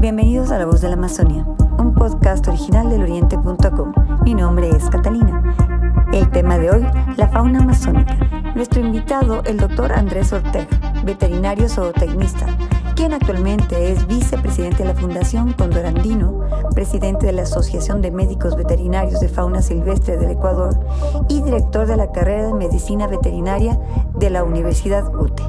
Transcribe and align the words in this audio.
Bienvenidos 0.00 0.50
a 0.50 0.56
La 0.56 0.64
Voz 0.64 0.80
de 0.80 0.88
la 0.88 0.94
Amazonía, 0.94 1.44
un 1.76 1.92
podcast 1.94 2.48
original 2.48 2.88
del 2.88 3.02
oriente.com. 3.02 3.92
Mi 4.24 4.32
nombre 4.32 4.70
es 4.70 4.88
Catalina. 4.88 5.54
El 6.10 6.30
tema 6.30 6.56
de 6.56 6.70
hoy, 6.70 6.86
la 7.18 7.28
fauna 7.28 7.58
amazónica. 7.58 8.16
Nuestro 8.54 8.80
invitado, 8.80 9.42
el 9.44 9.58
doctor 9.58 9.92
Andrés 9.92 10.32
Ortega, 10.32 11.02
veterinario 11.04 11.68
zootecnista, 11.68 12.46
quien 12.96 13.12
actualmente 13.12 13.92
es 13.92 14.06
vicepresidente 14.06 14.84
de 14.84 14.86
la 14.86 14.94
Fundación 14.94 15.52
Condor 15.52 15.84
Andino, 15.84 16.46
presidente 16.74 17.26
de 17.26 17.32
la 17.32 17.42
Asociación 17.42 18.00
de 18.00 18.10
Médicos 18.10 18.56
Veterinarios 18.56 19.20
de 19.20 19.28
Fauna 19.28 19.60
Silvestre 19.60 20.16
del 20.16 20.30
Ecuador 20.30 20.80
y 21.28 21.42
director 21.42 21.86
de 21.86 21.98
la 21.98 22.10
carrera 22.10 22.46
de 22.46 22.54
Medicina 22.54 23.06
Veterinaria 23.06 23.78
de 24.14 24.30
la 24.30 24.44
Universidad 24.44 25.14
UTE. 25.14 25.42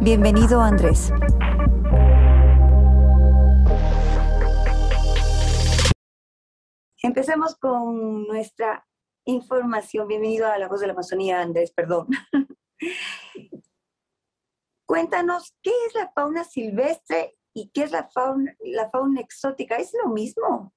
Bienvenido, 0.00 0.60
Andrés. 0.60 1.12
Empecemos 7.30 7.56
con 7.60 8.26
nuestra 8.26 8.84
información. 9.24 10.08
Bienvenido 10.08 10.48
a 10.48 10.58
La 10.58 10.66
Voz 10.66 10.80
de 10.80 10.88
la 10.88 10.94
Amazonía, 10.94 11.40
Andrés, 11.40 11.70
perdón. 11.70 12.08
Cuéntanos, 14.84 15.54
¿qué 15.62 15.70
es 15.86 15.94
la 15.94 16.10
fauna 16.12 16.42
silvestre 16.42 17.36
y 17.54 17.70
qué 17.72 17.84
es 17.84 17.92
la 17.92 18.08
fauna, 18.12 18.52
la 18.64 18.90
fauna 18.90 19.20
exótica? 19.20 19.76
¿Es 19.76 19.92
lo 20.02 20.12
mismo? 20.12 20.74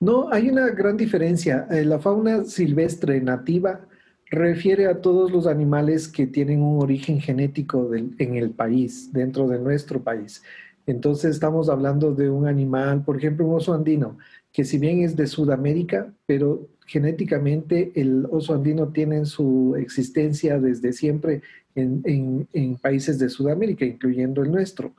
No, 0.00 0.30
hay 0.30 0.50
una 0.50 0.68
gran 0.68 0.98
diferencia. 0.98 1.66
Eh, 1.70 1.86
la 1.86 1.98
fauna 1.98 2.44
silvestre 2.44 3.18
nativa 3.22 3.88
refiere 4.26 4.86
a 4.86 5.00
todos 5.00 5.32
los 5.32 5.46
animales 5.46 6.08
que 6.08 6.26
tienen 6.26 6.60
un 6.60 6.82
origen 6.82 7.22
genético 7.22 7.94
en 7.94 8.36
el 8.36 8.50
país, 8.50 9.10
dentro 9.10 9.48
de 9.48 9.58
nuestro 9.58 10.02
país. 10.02 10.42
Entonces 10.84 11.30
estamos 11.30 11.68
hablando 11.68 12.12
de 12.12 12.28
un 12.28 12.46
animal, 12.46 13.04
por 13.04 13.16
ejemplo, 13.16 13.46
un 13.46 13.54
oso 13.54 13.72
andino, 13.72 14.18
que 14.52 14.64
si 14.64 14.78
bien 14.78 15.00
es 15.00 15.16
de 15.16 15.26
Sudamérica, 15.26 16.12
pero 16.26 16.68
genéticamente 16.86 17.92
el 17.94 18.26
oso 18.30 18.54
andino 18.54 18.88
tiene 18.88 19.24
su 19.24 19.74
existencia 19.78 20.58
desde 20.58 20.92
siempre 20.92 21.42
en, 21.74 22.76
países 22.82 23.18
de 23.18 23.30
Sudamérica, 23.30 23.84
incluyendo 23.84 24.42
el 24.42 24.50
nuestro. 24.50 24.92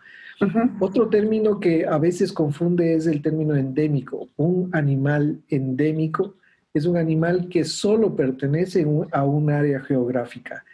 Otro 0.80 1.08
término 1.10 1.60
que 1.60 1.86
a 1.86 1.98
veces 2.00 2.34
confunde 2.34 2.96
es 2.96 3.06
el 3.06 3.22
término 3.22 3.56
endémico. 3.56 4.30
Un 4.36 4.70
animal 4.74 5.40
endémico 5.50 6.36
es 6.74 6.86
un 6.86 6.98
animal 6.98 7.48
que 7.50 7.64
solo 7.64 8.16
pertenece 8.16 8.86
a 9.12 9.24
un 9.24 9.52
área 9.52 9.80
geográfica. 9.82 10.66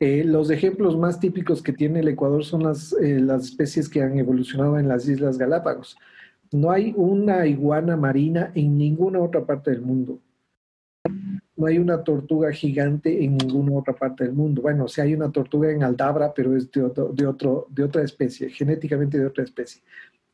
Eh, 0.00 0.24
los 0.24 0.50
ejemplos 0.50 0.96
más 0.96 1.20
típicos 1.20 1.62
que 1.62 1.72
tiene 1.72 2.00
el 2.00 2.08
Ecuador 2.08 2.44
son 2.44 2.64
las, 2.64 2.92
eh, 2.94 3.20
las 3.20 3.44
especies 3.44 3.88
que 3.88 4.02
han 4.02 4.18
evolucionado 4.18 4.78
en 4.78 4.88
las 4.88 5.08
Islas 5.08 5.38
Galápagos. 5.38 5.96
No 6.52 6.70
hay 6.70 6.94
una 6.96 7.46
iguana 7.46 7.96
marina 7.96 8.52
en 8.54 8.78
ninguna 8.78 9.20
otra 9.20 9.44
parte 9.44 9.70
del 9.70 9.82
mundo. 9.82 10.18
No 11.56 11.66
hay 11.66 11.78
una 11.78 12.02
tortuga 12.04 12.52
gigante 12.52 13.24
en 13.24 13.36
ninguna 13.36 13.78
otra 13.78 13.94
parte 13.94 14.24
del 14.24 14.32
mundo. 14.32 14.62
Bueno, 14.62 14.86
sí 14.88 15.00
hay 15.00 15.14
una 15.14 15.30
tortuga 15.30 15.70
en 15.70 15.82
Aldabra, 15.82 16.32
pero 16.32 16.56
es 16.56 16.70
de, 16.70 16.90
de, 17.14 17.26
otro, 17.26 17.66
de 17.70 17.82
otra 17.84 18.02
especie, 18.02 18.48
genéticamente 18.50 19.18
de 19.18 19.26
otra 19.26 19.44
especie, 19.44 19.82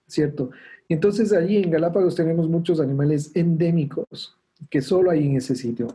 ¿cierto? 0.06 0.50
Entonces 0.88 1.32
allí 1.32 1.56
en 1.56 1.70
Galápagos 1.70 2.14
tenemos 2.14 2.48
muchos 2.48 2.78
animales 2.78 3.32
endémicos 3.34 4.36
que 4.70 4.82
solo 4.82 5.10
hay 5.10 5.26
en 5.26 5.36
ese 5.36 5.56
sitio. 5.56 5.88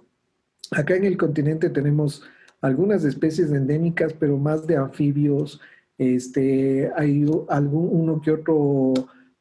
Acá 0.71 0.95
en 0.95 1.05
el 1.05 1.17
continente 1.17 1.69
tenemos 1.69 2.23
algunas 2.61 3.03
especies 3.03 3.51
endémicas, 3.51 4.13
pero 4.13 4.37
más 4.37 4.67
de 4.67 4.77
anfibios. 4.77 5.59
Este, 5.97 6.91
hay 6.95 7.25
algún, 7.49 7.89
uno 7.91 8.21
que 8.21 8.31
otro 8.31 8.93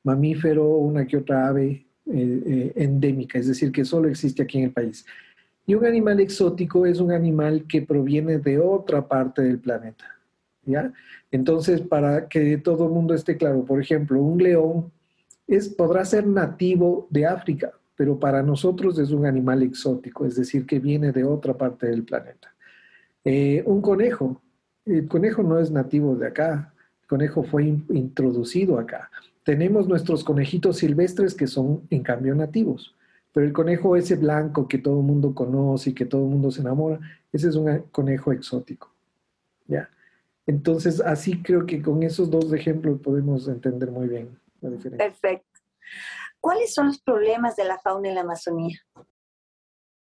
mamífero, 0.05 0.77
una 0.77 1.07
que 1.07 1.17
otra 1.17 1.49
ave 1.49 1.87
eh, 2.07 2.43
eh, 2.47 2.73
endémica, 2.77 3.39
es 3.39 3.49
decir, 3.49 3.71
que 3.71 3.85
solo 3.85 4.09
existe 4.09 4.43
aquí 4.43 4.59
en 4.59 4.65
el 4.65 4.73
país. 4.73 5.05
Y 5.67 5.75
un 5.75 5.85
animal 5.85 6.21
exótico 6.21 6.87
es 6.87 7.01
un 7.01 7.13
animal 7.13 7.67
que 7.69 7.83
proviene 7.83 8.39
de 8.39 8.59
otra 8.59 9.07
parte 9.07 9.43
del 9.43 9.59
planeta. 9.59 10.05
¿ya? 10.65 10.93
Entonces, 11.31 11.81
para 11.83 12.29
que 12.29 12.57
todo 12.59 12.87
el 12.87 12.93
mundo 12.93 13.15
esté 13.15 13.37
claro, 13.37 13.65
por 13.65 13.81
ejemplo, 13.81 14.23
un 14.23 14.43
león 14.43 14.91
es, 15.47 15.69
podrá 15.69 16.05
ser 16.05 16.27
nativo 16.27 17.07
de 17.11 17.27
África, 17.27 17.73
pero 17.97 18.19
para 18.19 18.43
nosotros 18.43 18.99
es 18.99 19.11
un 19.11 19.27
animal 19.27 19.63
exótico, 19.63 20.25
es 20.25 20.37
decir, 20.37 20.65
que 20.65 20.79
viene 20.79 21.13
de 21.13 21.25
otra 21.25 21.57
parte 21.57 21.87
del 21.89 22.05
planeta. 22.05 22.55
Eh, 23.25 23.63
un 23.67 23.83
conejo, 23.83 24.41
el 24.87 25.09
conejo 25.09 25.43
no 25.43 25.59
es 25.59 25.71
nativo 25.71 26.15
de 26.15 26.29
acá, 26.29 26.73
el 27.03 27.09
conejo 27.09 27.43
fue 27.43 27.65
introducido 27.65 28.79
acá. 28.79 29.11
Tenemos 29.49 29.89
nuestros 29.89 30.25
conejitos 30.25 30.77
silvestres 30.77 31.35
que 31.35 31.47
son 31.47 31.87
en 31.89 32.03
cambio 32.03 32.35
nativos, 32.35 32.95
pero 33.33 33.47
el 33.47 33.55
conejo 33.55 33.97
ese 33.97 34.15
blanco 34.17 34.69
que 34.69 34.77
todo 34.77 35.01
el 35.01 35.07
mundo 35.07 35.35
conoce 35.35 35.89
y 35.89 35.95
que 35.95 36.05
todo 36.05 36.25
el 36.25 36.29
mundo 36.29 36.51
se 36.51 36.61
enamora, 36.61 37.01
ese 37.33 37.49
es 37.49 37.55
un 37.55 37.85
conejo 37.91 38.31
exótico. 38.31 38.93
¿Ya? 39.67 39.89
Entonces, 40.47 41.01
así 41.01 41.41
creo 41.43 41.65
que 41.65 41.81
con 41.81 42.03
esos 42.03 42.31
dos 42.31 42.53
ejemplos 42.53 43.01
podemos 43.01 43.49
entender 43.49 43.91
muy 43.91 44.07
bien 44.07 44.39
la 44.61 44.69
diferencia. 44.69 45.07
Perfecto. 45.07 45.61
¿Cuáles 46.43 46.75
son 46.75 46.89
los 46.89 47.01
problemas 47.01 47.57
de 47.57 47.65
la 47.65 47.79
fauna 47.79 48.11
en 48.11 48.17
la 48.17 48.21
Amazonía? 48.21 48.79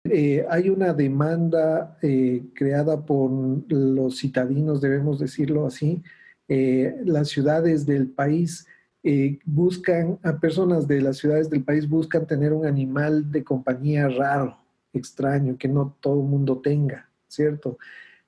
Eh, 0.05 0.45
hay 0.49 0.69
una 0.69 0.93
demanda 0.93 1.97
eh, 2.01 2.43
creada 2.55 3.05
por 3.05 3.29
los 3.69 4.19
citadinos, 4.19 4.79
debemos 4.79 5.19
decirlo 5.19 5.65
así. 5.65 6.01
Eh, 6.47 6.95
las 7.03 7.27
ciudades 7.27 7.85
del 7.85 8.07
país 8.07 8.67
eh, 9.03 9.39
buscan, 9.45 10.17
a 10.23 10.39
personas 10.39 10.87
de 10.87 11.01
las 11.01 11.17
ciudades 11.17 11.49
del 11.49 11.63
país 11.63 11.87
buscan 11.89 12.25
tener 12.25 12.53
un 12.53 12.65
animal 12.65 13.29
de 13.31 13.43
compañía 13.43 14.07
raro, 14.07 14.57
extraño, 14.93 15.57
que 15.57 15.67
no 15.67 15.97
todo 15.99 16.21
el 16.21 16.27
mundo 16.27 16.59
tenga, 16.59 17.09
¿cierto? 17.27 17.77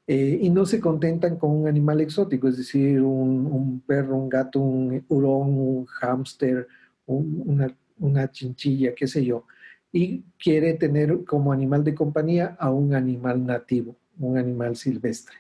Eh, 0.08 0.38
y 0.42 0.50
no 0.50 0.66
se 0.66 0.80
contentan 0.80 1.38
con 1.38 1.52
un 1.52 1.68
animal 1.68 2.02
exótico, 2.02 2.48
es 2.48 2.58
decir, 2.58 3.02
un, 3.02 3.82
perro, 3.88 4.18
un 4.18 4.30
gato, 4.30 4.60
un 4.60 5.04
hurón, 5.08 5.58
un 5.58 5.86
hámster, 5.86 6.68
una, 7.08 7.74
una 8.00 8.30
chinchilla, 8.32 8.94
qué 8.94 9.08
sé 9.08 9.24
yo. 9.26 9.46
Y 9.92 10.24
quiere 10.38 10.74
tener 10.74 11.24
como 11.24 11.54
animal 11.54 11.84
de 11.84 11.96
compañía 11.96 12.56
a 12.60 12.70
un 12.70 12.94
animal 12.94 13.46
nativo, 13.46 13.96
un 14.20 14.38
animal 14.38 14.76
silvestre. 14.76 15.38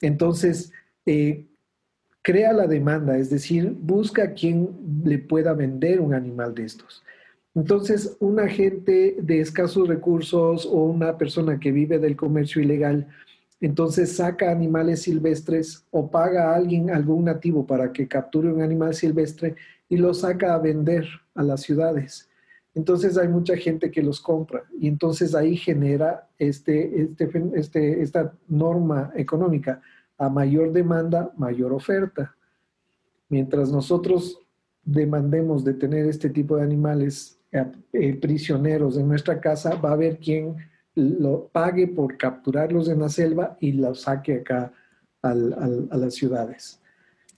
Entonces, 0.00 0.72
eh, 1.04 1.46
crea 2.22 2.52
la 2.52 2.66
demanda, 2.66 3.18
es 3.18 3.30
decir, 3.30 3.76
busca 3.80 4.22
a 4.24 4.32
quien 4.32 4.70
le 5.04 5.18
pueda 5.18 5.52
vender 5.52 6.00
un 6.00 6.14
animal 6.14 6.54
de 6.54 6.64
estos. 6.64 7.02
Entonces, 7.54 8.16
un 8.20 8.40
agente 8.40 9.16
de 9.20 9.40
escasos 9.40 9.86
recursos 9.86 10.64
o 10.64 10.84
una 10.84 11.18
persona 11.18 11.60
que 11.60 11.72
vive 11.72 11.98
del 11.98 12.16
comercio 12.16 12.62
ilegal, 12.62 13.08
entonces 13.60 14.16
saca 14.16 14.50
animales 14.50 15.02
silvestres 15.02 15.84
o 15.90 16.10
paga 16.10 16.50
a 16.50 16.56
alguien, 16.56 16.90
algún 16.90 17.24
nativo, 17.24 17.66
para 17.66 17.92
que 17.92 18.08
capture 18.08 18.52
un 18.52 18.62
animal 18.62 18.94
silvestre 18.94 19.56
y 19.88 19.96
lo 19.96 20.14
saca 20.14 20.54
a 20.54 20.58
vender 20.58 21.06
a 21.34 21.42
las 21.42 21.60
ciudades. 21.60 22.28
Entonces 22.74 23.18
hay 23.18 23.28
mucha 23.28 23.56
gente 23.56 23.90
que 23.90 24.02
los 24.02 24.20
compra 24.20 24.64
y 24.80 24.88
entonces 24.88 25.34
ahí 25.34 25.56
genera 25.56 26.28
este, 26.38 27.02
este, 27.02 27.30
este 27.54 28.02
esta 28.02 28.32
norma 28.48 29.12
económica 29.14 29.82
a 30.18 30.28
mayor 30.28 30.72
demanda, 30.72 31.32
mayor 31.36 31.72
oferta. 31.72 32.34
Mientras 33.28 33.70
nosotros 33.70 34.38
demandemos 34.84 35.64
de 35.64 35.74
tener 35.74 36.06
este 36.06 36.28
tipo 36.30 36.56
de 36.56 36.62
animales 36.62 37.40
eh, 37.50 37.64
eh, 37.92 38.14
prisioneros 38.14 38.96
en 38.96 39.08
nuestra 39.08 39.40
casa, 39.40 39.74
va 39.76 39.90
a 39.90 39.94
haber 39.94 40.18
quien 40.18 40.56
lo 40.94 41.48
pague 41.48 41.88
por 41.88 42.16
capturarlos 42.16 42.88
en 42.88 43.00
la 43.00 43.08
selva 43.08 43.56
y 43.60 43.72
los 43.72 44.02
saque 44.02 44.36
acá 44.36 44.72
a 45.22 45.34
las 45.34 46.14
ciudades. 46.14 46.80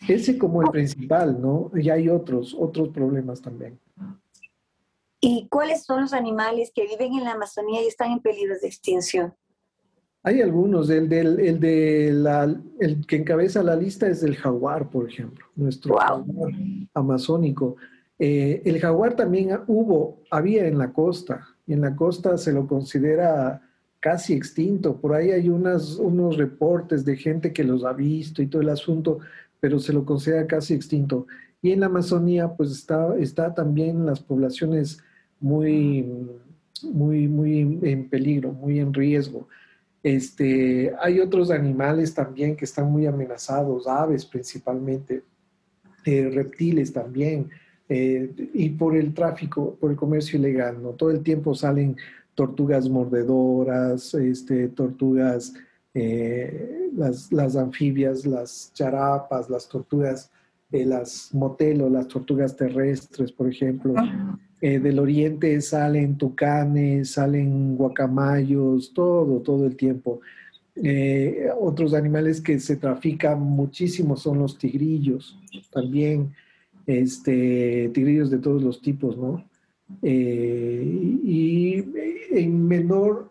Ese 0.09 0.38
como 0.38 0.62
el 0.62 0.71
principal, 0.71 1.41
¿no? 1.41 1.71
Y 1.75 1.91
hay 1.91 2.09
otros, 2.09 2.55
otros 2.59 2.88
problemas 2.88 3.41
también. 3.41 3.79
¿Y 5.21 5.49
cuáles 5.49 5.85
son 5.85 6.03
los 6.03 6.12
animales 6.12 6.71
que 6.75 6.87
viven 6.87 7.15
en 7.15 7.25
la 7.25 7.32
Amazonía 7.32 7.82
y 7.82 7.87
están 7.87 8.11
en 8.12 8.21
peligro 8.21 8.55
de 8.61 8.67
extinción? 8.67 9.35
Hay 10.26 10.41
algunos, 10.41 10.88
el, 10.88 11.06
del, 11.06 11.38
el, 11.38 11.61
de 11.61 12.11
la, 12.15 12.44
el 12.81 13.06
que 13.06 13.17
encabeza 13.17 13.62
la 13.62 13.76
lista 13.76 14.09
es 14.09 14.23
el 14.23 14.37
jaguar, 14.37 14.88
por 14.88 15.06
ejemplo, 15.06 15.44
nuestro 15.55 15.97
jaguar 15.97 16.50
amazónico. 16.94 17.76
Eh, 18.19 18.62
el 18.65 18.81
jaguar 18.81 19.17
también 19.17 19.50
hubo, 19.67 20.23
había 20.31 20.67
en 20.67 20.79
la 20.79 20.94
costa, 20.94 21.47
y 21.67 21.75
en 21.75 21.82
la 21.82 21.94
costa 21.94 22.38
se 22.38 22.55
lo 22.55 22.67
considera 22.67 23.61
casi 24.00 24.32
extinto. 24.32 24.97
Por 24.97 25.12
ahí 25.12 25.31
hay 25.31 25.50
unas, 25.50 25.97
unos 25.97 26.38
reportes 26.38 27.05
de 27.05 27.17
gente 27.17 27.53
que 27.53 27.65
los 27.65 27.85
ha 27.85 27.93
visto 27.93 28.41
y 28.41 28.47
todo 28.47 28.62
el 28.62 28.71
asunto, 28.71 29.19
pero 29.61 29.79
se 29.79 29.93
lo 29.93 30.06
considera 30.06 30.47
casi 30.47 30.73
extinto. 30.73 31.26
Y 31.61 31.73
en 31.73 31.81
la 31.81 31.87
Amazonía, 31.87 32.49
pues 32.49 32.71
está, 32.71 33.15
está 33.19 33.53
también 33.53 34.06
las 34.06 34.21
poblaciones 34.21 34.99
muy, 35.38 36.06
muy, 36.82 37.29
muy 37.29 37.79
en 37.82 38.09
peligro, 38.09 38.53
muy 38.53 38.79
en 38.81 38.94
riesgo. 38.94 39.49
Este, 40.05 40.93
hay 41.01 41.19
otros 41.19 41.51
animales 41.51 42.12
también 42.15 42.55
que 42.55 42.67
están 42.67 42.93
muy 42.93 43.06
amenazados, 43.06 43.89
aves 43.89 44.25
principalmente. 44.27 45.25
eh, 46.05 46.31
reptiles 46.31 46.93
también, 46.93 47.49
eh, 47.89 48.31
y 48.53 48.69
por 48.69 48.95
el 48.95 49.15
tráfico, 49.15 49.75
por 49.81 49.91
el 49.91 49.97
comercio 49.97 50.39
ilegal, 50.39 50.83
¿no? 50.83 50.91
Todo 50.91 51.11
el 51.11 51.23
tiempo 51.23 51.55
salen 51.55 51.97
tortugas 52.35 52.91
mordedoras, 52.91 54.12
este, 54.12 54.69
tortugas, 54.69 55.55
eh, 55.95 56.91
las, 56.95 57.33
las, 57.33 57.57
anfibias, 57.57 58.27
las 58.27 58.71
charapas, 58.75 59.49
las 59.49 59.67
tortugas, 59.67 60.31
las 60.71 61.33
motelos, 61.33 61.91
las 61.91 62.09
tortugas 62.09 62.55
terrestres, 62.55 63.33
por 63.33 63.49
ejemplo. 63.49 63.95
Del 64.70 64.99
oriente 64.99 65.61
salen 65.61 66.16
tucanes, 66.16 67.11
salen 67.11 67.76
guacamayos, 67.76 68.93
todo, 68.94 69.40
todo 69.40 69.66
el 69.66 69.76
tiempo. 69.76 70.20
otros 71.61 71.94
animales 71.94 72.40
que 72.40 72.58
se 72.58 72.76
trafican 72.76 73.40
muchísimo 73.40 74.16
son 74.16 74.38
los 74.38 74.58
tigrillos, 74.58 75.38
también 75.70 76.32
este, 76.87 77.90
tigrillos 77.93 78.31
de 78.31 78.38
todos 78.38 78.62
los 78.62 78.81
tipos, 78.81 79.16
¿no? 79.16 79.44
Eh, 80.02 81.19
y 81.22 81.84
en 82.31 82.66
menor 82.66 83.31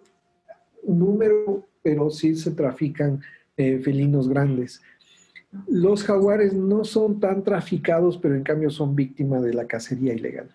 número, 0.86 1.68
pero 1.82 2.10
sí 2.10 2.36
se 2.36 2.52
trafican 2.52 3.22
eh, 3.58 3.80
felinos 3.80 4.28
grandes. 4.28 4.82
Los 5.68 6.04
jaguares 6.04 6.54
no 6.54 6.84
son 6.84 7.20
tan 7.20 7.44
traficados, 7.44 8.18
pero 8.18 8.36
en 8.36 8.44
cambio 8.44 8.70
son 8.70 8.96
víctimas 8.96 9.44
de 9.44 9.54
la 9.54 9.68
cacería 9.68 10.14
ilegal, 10.14 10.50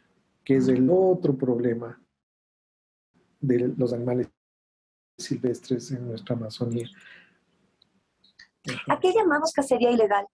que 0.48 0.56
es 0.56 0.66
el 0.68 0.88
otro 0.90 1.36
problema 1.36 2.00
de 3.38 3.70
los 3.76 3.92
animales 3.92 4.30
silvestres 5.18 5.90
en 5.90 6.08
nuestra 6.08 6.36
Amazonía. 6.36 6.88
¿A 8.88 8.98
qué 8.98 9.12
llamamos 9.12 9.52
cacería 9.52 9.90
ilegal? 9.90 10.24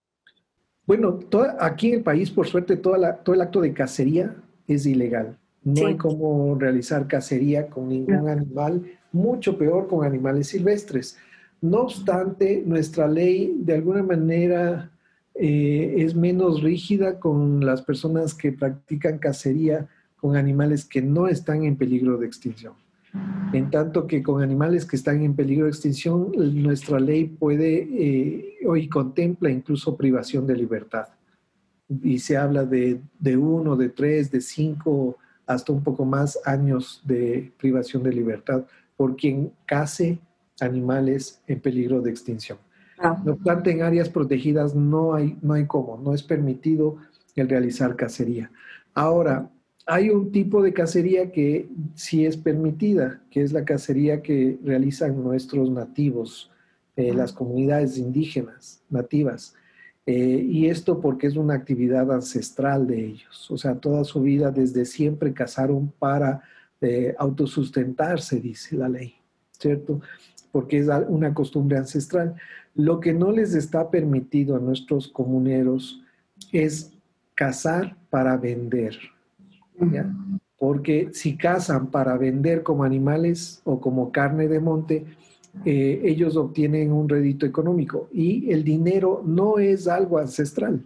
Bueno, 0.87 1.19
aquí 1.59 1.89
en 1.89 1.95
el 1.95 2.03
país, 2.03 2.31
por 2.31 2.47
suerte, 2.47 2.77
todo 2.77 2.95
el 2.95 3.41
acto 3.41 3.59
de 3.59 3.73
cacería 3.73 4.33
es 4.65 4.85
ilegal. 4.85 5.37
No 5.65 5.85
hay 5.85 5.97
cómo 5.97 6.55
realizar 6.55 7.09
cacería 7.09 7.69
con 7.69 7.89
ningún 7.89 8.29
animal, 8.29 8.89
mucho 9.11 9.57
peor 9.57 9.89
con 9.89 10.05
animales 10.05 10.47
silvestres. 10.47 11.17
No 11.59 11.81
obstante, 11.81 12.63
nuestra 12.65 13.05
ley 13.05 13.53
de 13.57 13.73
alguna 13.73 14.01
manera 14.01 14.89
eh, 15.33 15.95
es 15.97 16.15
menos 16.15 16.63
rígida 16.63 17.19
con 17.19 17.65
las 17.65 17.81
personas 17.81 18.33
que 18.33 18.53
practican 18.53 19.17
cacería 19.17 19.89
con 20.17 20.35
animales 20.35 20.85
que 20.85 21.01
no 21.01 21.27
están 21.27 21.63
en 21.63 21.75
peligro 21.75 22.17
de 22.17 22.25
extinción. 22.25 22.73
En 23.53 23.69
tanto 23.69 24.07
que 24.07 24.21
con 24.21 24.41
animales 24.41 24.85
que 24.85 24.97
están 24.97 25.21
en 25.21 25.35
peligro 25.35 25.65
de 25.65 25.71
extinción, 25.71 26.31
nuestra 26.35 26.99
ley 26.99 27.25
puede 27.25 27.87
eh, 27.89 28.57
hoy 28.67 28.89
contempla 28.89 29.49
incluso 29.49 29.95
privación 29.95 30.45
de 30.45 30.57
libertad. 30.57 31.07
Y 32.03 32.19
se 32.19 32.35
habla 32.35 32.65
de, 32.65 32.99
de 33.19 33.37
uno, 33.37 33.75
de 33.75 33.89
tres, 33.89 34.31
de 34.31 34.41
cinco, 34.41 35.17
hasta 35.45 35.71
un 35.71 35.83
poco 35.83 36.03
más 36.05 36.39
años 36.45 37.01
de 37.05 37.53
privación 37.57 38.03
de 38.03 38.11
libertad 38.11 38.65
por 38.97 39.15
quien 39.15 39.51
case 39.65 40.19
animales 40.59 41.41
en 41.47 41.59
peligro 41.59 42.01
de 42.01 42.09
extinción. 42.09 42.57
Ah. 42.97 43.21
No 43.23 43.33
obstante, 43.33 43.71
en 43.71 43.81
áreas 43.81 44.09
protegidas 44.09 44.73
no 44.73 45.13
hay, 45.13 45.37
no 45.41 45.53
hay 45.53 45.65
cómo, 45.65 45.97
no 45.97 46.13
es 46.13 46.23
permitido 46.23 46.97
el 47.35 47.49
realizar 47.49 47.95
cacería. 47.95 48.49
Ahora, 48.93 49.49
hay 49.85 50.09
un 50.09 50.31
tipo 50.31 50.63
de 50.63 50.73
cacería 50.73 51.31
que 51.31 51.69
sí 51.93 52.25
es 52.25 52.37
permitida, 52.37 53.21
que 53.29 53.43
es 53.43 53.53
la 53.53 53.65
cacería 53.65 54.21
que 54.21 54.57
realizan 54.63 55.23
nuestros 55.23 55.69
nativos, 55.69 56.51
eh, 56.95 57.13
las 57.13 57.31
comunidades 57.31 57.97
indígenas 57.97 58.81
nativas. 58.89 59.53
Eh, 60.07 60.45
y 60.47 60.67
esto 60.67 60.99
porque 60.99 61.27
es 61.27 61.35
una 61.35 61.55
actividad 61.55 62.11
ancestral 62.11 62.87
de 62.87 63.05
ellos. 63.05 63.49
O 63.51 63.57
sea, 63.57 63.75
toda 63.75 64.03
su 64.03 64.21
vida 64.21 64.51
desde 64.51 64.85
siempre 64.85 65.33
cazaron 65.33 65.91
para 65.99 66.41
eh, 66.81 67.15
autosustentarse, 67.17 68.39
dice 68.39 68.75
la 68.77 68.89
ley, 68.89 69.15
¿cierto? 69.51 70.01
Porque 70.51 70.79
es 70.79 70.87
una 71.07 71.33
costumbre 71.33 71.77
ancestral. 71.77 72.35
Lo 72.73 72.99
que 72.99 73.13
no 73.13 73.31
les 73.31 73.53
está 73.53 73.89
permitido 73.89 74.55
a 74.55 74.59
nuestros 74.59 75.07
comuneros 75.07 76.01
es 76.51 76.91
cazar 77.35 77.97
para 78.09 78.37
vender. 78.37 78.97
Porque 80.57 81.09
si 81.11 81.35
cazan 81.37 81.91
para 81.91 82.17
vender 82.17 82.63
como 82.63 82.83
animales 82.83 83.61
o 83.65 83.79
como 83.79 84.11
carne 84.11 84.47
de 84.47 84.59
monte, 84.59 85.05
eh, 85.63 86.01
ellos 86.03 86.35
obtienen 86.35 86.91
un 86.91 87.07
rédito 87.07 87.45
económico 87.45 88.09
y 88.11 88.51
el 88.51 88.63
dinero 88.63 89.21
no 89.25 89.57
es 89.57 89.87
algo 89.87 90.17
ancestral, 90.17 90.83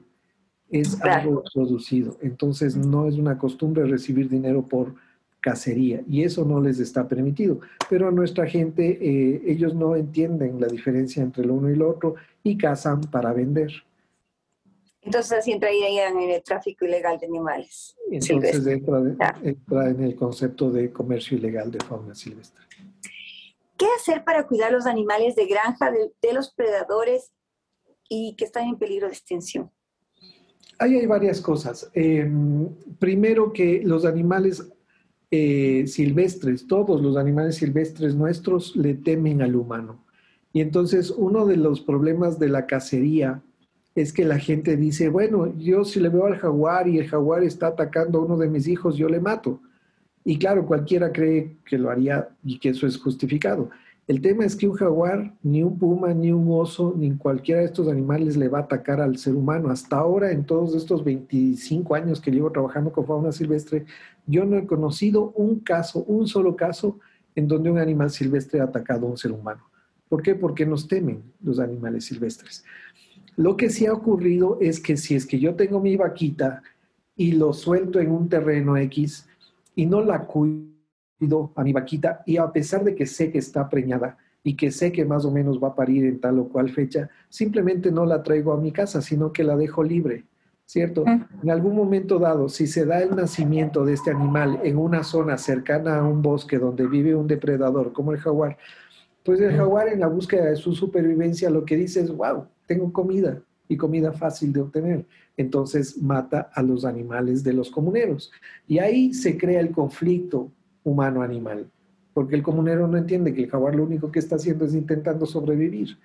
es 0.69 1.01
algo 1.01 1.43
producido. 1.53 2.17
Entonces 2.21 2.75
no 2.75 3.07
es 3.07 3.15
una 3.15 3.37
costumbre 3.37 3.85
recibir 3.85 4.29
dinero 4.29 4.63
por 4.63 4.93
cacería 5.41 6.03
y 6.07 6.23
eso 6.23 6.45
no 6.45 6.61
les 6.61 6.79
está 6.79 7.07
permitido. 7.07 7.59
Pero 7.89 8.07
a 8.07 8.11
nuestra 8.11 8.45
gente, 8.45 8.99
eh, 9.01 9.41
ellos 9.47 9.73
no 9.73 9.95
entienden 9.95 10.59
la 10.59 10.67
diferencia 10.67 11.23
entre 11.23 11.45
lo 11.45 11.55
uno 11.55 11.69
y 11.69 11.75
lo 11.75 11.89
otro 11.89 12.15
y 12.43 12.57
cazan 12.57 13.01
para 13.01 13.33
vender. 13.33 13.71
Entonces 15.01 15.31
así 15.31 15.51
entrarían 15.51 16.19
en 16.19 16.29
el 16.29 16.43
tráfico 16.43 16.85
ilegal 16.85 17.17
de 17.19 17.25
animales. 17.25 17.95
Entonces 18.11 18.65
entra, 18.67 19.89
en 19.89 20.03
el 20.03 20.15
concepto 20.15 20.69
de 20.69 20.91
comercio 20.91 21.37
ilegal 21.37 21.71
de 21.71 21.79
fauna 21.79 22.13
silvestre. 22.13 22.63
¿Qué 23.77 23.85
hacer 23.97 24.25
para 24.25 24.45
cuidar 24.45 24.73
los 24.73 24.85
animales 24.85 25.35
de 25.35 25.45
granja 25.45 25.89
de, 25.89 26.33
los 26.33 26.53
predadores 26.53 27.31
y 28.09 28.35
que 28.35 28.43
están 28.43 28.67
en 28.67 28.77
peligro 28.77 29.07
de 29.07 29.13
extinción? 29.13 29.71
Ahí 30.77 30.97
hay 30.97 31.05
varias 31.05 31.39
cosas. 31.39 31.89
Em, 31.93 32.67
primero 32.99 33.53
que 33.53 33.81
los 33.83 34.03
animales 34.03 34.69
eh, 35.31 35.85
silvestres, 35.87 36.67
todos 36.67 37.01
los 37.01 37.15
animales 37.15 37.55
silvestres 37.55 38.15
nuestros 38.15 38.75
le 38.75 38.95
temen 38.95 39.41
al 39.41 39.55
humano. 39.55 40.03
Y 40.51 40.61
entonces 40.61 41.11
uno 41.11 41.45
de 41.45 41.55
los 41.55 41.81
problemas 41.81 42.37
de 42.37 42.49
la 42.49 42.65
cacería 42.65 43.41
es 44.01 44.13
que 44.13 44.23
la 44.23 44.39
gente 44.39 44.77
dice, 44.77 45.09
bueno, 45.09 45.53
yo 45.57 45.83
si 45.83 45.99
le 45.99 46.09
veo 46.09 46.25
al 46.25 46.37
jaguar 46.37 46.87
y 46.87 46.99
el 46.99 47.07
jaguar 47.07 47.43
está 47.43 47.67
atacando 47.67 48.19
a 48.19 48.25
uno 48.25 48.37
de 48.37 48.47
mis 48.47 48.67
hijos, 48.67 48.95
yo 48.95 49.09
le 49.09 49.19
mato. 49.19 49.59
Y 50.23 50.37
claro, 50.37 50.65
cualquiera 50.65 51.11
cree 51.11 51.57
que 51.65 51.77
lo 51.77 51.89
haría 51.89 52.29
y 52.43 52.59
que 52.59 52.69
eso 52.69 52.87
es 52.87 52.97
justificado. 52.97 53.69
El 54.07 54.21
tema 54.21 54.45
es 54.45 54.55
que 54.55 54.67
un 54.67 54.75
jaguar, 54.75 55.35
ni 55.43 55.63
un 55.63 55.77
puma, 55.77 56.13
ni 56.13 56.31
un 56.31 56.47
oso, 56.49 56.95
ni 56.97 57.11
cualquiera 57.15 57.59
de 57.59 57.67
estos 57.67 57.87
animales 57.87 58.37
le 58.37 58.47
va 58.47 58.59
a 58.59 58.61
atacar 58.61 59.01
al 59.01 59.17
ser 59.17 59.35
humano. 59.35 59.69
Hasta 59.69 59.97
ahora, 59.97 60.31
en 60.31 60.45
todos 60.45 60.73
estos 60.75 61.03
25 61.03 61.93
años 61.93 62.21
que 62.21 62.31
llevo 62.31 62.51
trabajando 62.51 62.91
con 62.91 63.05
fauna 63.05 63.31
silvestre, 63.31 63.85
yo 64.25 64.45
no 64.45 64.57
he 64.57 64.65
conocido 64.65 65.31
un 65.35 65.59
caso, 65.59 66.03
un 66.05 66.25
solo 66.25 66.55
caso, 66.55 66.99
en 67.35 67.47
donde 67.47 67.69
un 67.69 67.77
animal 67.77 68.09
silvestre 68.09 68.61
ha 68.61 68.63
atacado 68.63 69.05
a 69.05 69.11
un 69.11 69.17
ser 69.17 69.31
humano. 69.31 69.69
¿Por 70.09 70.23
qué? 70.23 70.33
Porque 70.33 70.65
nos 70.65 70.87
temen 70.87 71.21
los 71.43 71.59
animales 71.59 72.05
silvestres. 72.05 72.65
Lo 73.39 73.55
que 73.55 73.69
sí 73.69 73.85
ha 73.85 73.93
ocurrido 73.93 74.57
es 74.59 74.81
que 74.81 74.97
si 74.97 75.15
es 75.15 75.25
que 75.25 75.39
yo 75.39 75.55
tengo 75.55 75.79
mi 75.79 75.95
vaquita 75.95 76.61
y 77.15 77.31
lo 77.31 77.53
suelto 77.53 78.01
en 78.01 78.11
un 78.11 78.27
terreno 78.27 78.75
X 78.75 79.29
y 79.75 79.85
no 79.85 80.01
la 80.01 80.25
cuido 80.25 81.53
a 81.55 81.63
mi 81.63 81.71
vaquita 81.71 82.21
y 82.25 82.35
a 82.35 82.51
pesar 82.51 82.83
de 82.83 82.95
que 82.95 83.05
sé 83.05 83.31
que 83.31 83.37
está 83.37 83.69
preñada 83.69 84.17
y 84.43 84.57
que 84.57 84.71
sé 84.71 84.91
que 84.91 85.05
más 85.05 85.23
o 85.23 85.31
menos 85.31 85.57
va 85.57 85.69
a 85.69 85.75
parir 85.75 86.03
en 86.03 86.19
tal 86.19 86.37
o 86.39 86.49
cual 86.49 86.69
fecha, 86.69 87.09
simplemente 87.29 87.93
no 87.93 88.05
la 88.05 88.23
traigo 88.23 88.51
a 88.51 88.59
mi 88.59 88.73
casa, 88.73 89.01
sino 89.01 89.31
que 89.31 89.45
la 89.45 89.55
dejo 89.55 89.83
libre, 89.83 90.25
¿cierto? 90.65 91.05
En 91.07 91.49
algún 91.49 91.77
momento 91.77 92.19
dado, 92.19 92.49
si 92.49 92.67
se 92.67 92.85
da 92.85 93.01
el 93.01 93.15
nacimiento 93.15 93.85
de 93.85 93.93
este 93.93 94.11
animal 94.11 94.59
en 94.65 94.77
una 94.77 95.01
zona 95.01 95.37
cercana 95.37 95.99
a 95.99 96.03
un 96.03 96.21
bosque 96.21 96.59
donde 96.59 96.85
vive 96.87 97.15
un 97.15 97.27
depredador 97.27 97.93
como 97.93 98.11
el 98.11 98.19
jaguar, 98.19 98.57
pues 99.23 99.39
el 99.39 99.55
jaguar 99.55 99.87
en 99.87 100.01
la 100.01 100.07
búsqueda 100.07 100.47
de 100.47 100.57
su 100.57 100.73
supervivencia 100.73 101.49
lo 101.49 101.63
que 101.63 101.77
dice 101.77 102.01
es, 102.01 102.11
wow, 102.13 102.45
tengo 102.69 102.93
comida 102.93 103.41
y 103.67 103.75
comida 103.75 104.13
fácil 104.13 104.53
de 104.53 104.61
obtener. 104.61 105.05
Entonces 105.35 105.97
mata 105.97 106.51
a 106.53 106.61
los 106.61 106.85
animales 106.85 107.43
de 107.43 107.53
los 107.53 107.71
comuneros. 107.71 108.31
Y 108.67 108.77
ahí 108.77 109.11
se 109.11 109.39
crea 109.39 109.59
el 109.59 109.71
conflicto 109.71 110.51
humano-animal, 110.83 111.67
porque 112.13 112.35
el 112.35 112.43
comunero 112.43 112.87
no 112.87 112.97
entiende 112.97 113.33
que 113.33 113.43
el 113.43 113.49
jaguar 113.49 113.73
lo 113.73 113.83
único 113.83 114.11
que 114.11 114.19
está 114.19 114.35
haciendo 114.35 114.65
es 114.65 114.75
intentando 114.75 115.25
sobrevivir. 115.25 115.97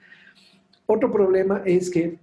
Otro 0.86 1.12
problema 1.12 1.60
es 1.66 1.90
que 1.90 2.18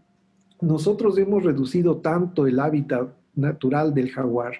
nosotros 0.59 1.15
hemos 1.19 1.43
reducido 1.43 1.97
tanto 1.97 2.47
el 2.47 2.59
hábitat 2.59 3.09
natural 3.35 3.93
del 3.93 4.09
jaguar, 4.09 4.53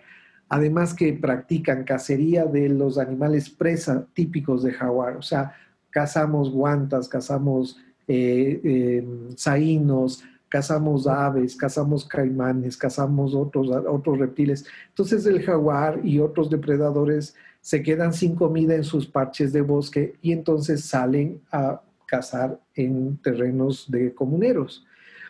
además 0.48 0.94
que 0.94 1.14
practican 1.14 1.86
cacería 1.86 2.46
de 2.46 2.70
los 2.70 3.00
animales 3.00 3.50
presa 3.50 4.06
típicos 4.14 4.62
de 4.62 4.74
jaguar, 4.74 5.18
o 5.18 5.22
sea, 5.24 5.54
cazamos 5.90 6.52
guantas, 6.52 7.08
cazamos 7.08 7.78
eh, 8.08 9.06
saínos, 9.36 10.24
cazamos 10.50 11.08
aves, 11.08 11.56
cazamos 11.56 12.06
caimanes, 12.06 12.76
cazamos 12.76 13.34
otros, 13.34 13.70
otros 13.70 14.20
reptiles. 14.20 14.66
Entonces 14.90 15.26
el 15.26 15.42
jaguar 15.42 16.02
y 16.04 16.20
otros 16.20 16.50
depredadores 16.50 17.36
se 17.62 17.82
quedan 17.82 18.14
sin 18.14 18.36
comida 18.36 18.76
en 18.76 18.84
sus 18.84 19.08
parches 19.08 19.54
de 19.54 19.62
bosque 19.62 20.16
y 20.22 20.32
entonces 20.32 20.84
salen 20.84 21.42
a 21.52 21.82
cazar 22.06 22.60
en 22.76 23.18
terrenos 23.18 23.90
de 23.90 24.14
comuneros. 24.14 24.86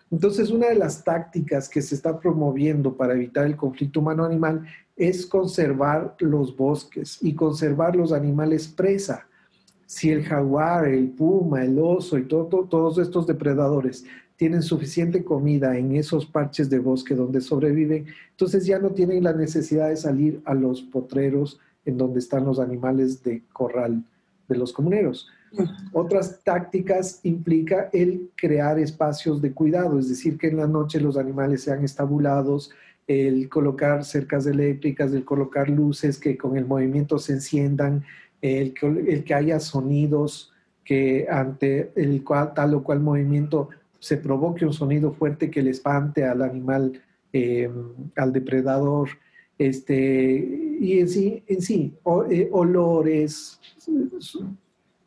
Entonces, 0.09 0.49
una 0.51 0.67
de 0.67 0.75
las 0.75 1.03
tácticas 1.03 1.69
que 1.69 1.81
se 1.81 1.95
está 1.95 2.19
promoviendo 2.19 2.97
para 2.97 3.13
evitar 3.13 3.45
el 3.45 3.55
conflicto 3.55 4.01
humano-animal 4.01 4.65
es 4.97 5.25
conservar 5.25 6.15
los 6.19 6.55
bosques 6.55 7.17
y 7.21 7.33
conservar 7.33 7.95
los 7.95 8.11
animales 8.11 8.67
presa. 8.67 9.27
Si 9.91 10.09
el 10.09 10.23
jaguar, 10.23 10.87
el 10.87 11.09
puma, 11.09 11.65
el 11.65 11.77
oso 11.77 12.17
y 12.17 12.23
todos 12.23 12.97
estos 12.97 13.27
depredadores 13.27 14.05
tienen 14.37 14.61
suficiente 14.61 15.21
comida 15.21 15.77
en 15.77 15.97
esos 15.97 16.25
parches 16.25 16.69
de 16.69 16.79
bosque 16.79 17.13
donde 17.13 17.41
sobreviven, 17.41 18.05
entonces 18.29 18.65
ya 18.65 18.79
no 18.79 18.91
tienen 18.91 19.21
la 19.21 19.33
necesidad 19.33 19.89
de 19.89 19.97
salir 19.97 20.41
a 20.45 20.53
los 20.53 20.81
potreros 20.81 21.59
en 21.83 21.97
donde 21.97 22.19
están 22.19 22.45
los 22.45 22.57
animales 22.57 23.21
de 23.21 23.43
corral 23.51 24.01
de 24.47 24.55
los 24.55 24.71
comuneros. 24.71 25.27
Otras 25.91 26.41
tácticas 26.41 27.19
implica 27.23 27.89
el 27.91 28.29
crear 28.37 28.79
espacios 28.79 29.41
de 29.41 29.51
cuidado, 29.51 29.99
es 29.99 30.07
decir, 30.07 30.37
que 30.37 30.47
en 30.47 30.55
la 30.55 30.67
noche 30.67 31.01
los 31.01 31.17
animales 31.17 31.63
sean 31.63 31.83
estabulados, 31.83 32.71
el 33.07 33.49
colocar 33.49 34.05
cercas 34.05 34.45
eléctricas, 34.45 35.11
el 35.11 35.25
colocar 35.25 35.69
luces 35.69 36.17
que 36.17 36.37
con 36.37 36.55
el 36.55 36.65
movimiento 36.65 37.19
se 37.19 37.33
enciendan, 37.33 38.05
el, 38.41 38.73
que 38.73 39.33
haya 39.33 39.59
sonidos 39.59 40.51
que 40.83 41.27
ante 41.29 41.91
el 41.95 42.23
cual, 42.23 42.53
tal 42.53 42.73
o 42.73 42.83
cual 42.83 42.99
movimiento 42.99 43.69
se 43.99 44.17
provoque 44.17 44.65
un 44.65 44.73
sonido 44.73 45.13
fuerte 45.13 45.51
que 45.51 45.61
le 45.61 45.69
espante 45.69 46.25
al 46.25 46.41
animal, 46.41 47.01
em, 47.31 47.93
al 48.15 48.33
depredador, 48.33 49.09
este, 49.57 50.77
y 50.79 50.99
en 50.99 51.07
sí, 51.07 51.43
en 51.47 51.61
sí 51.61 51.93
eh, 52.31 52.49
olores, 52.51 53.59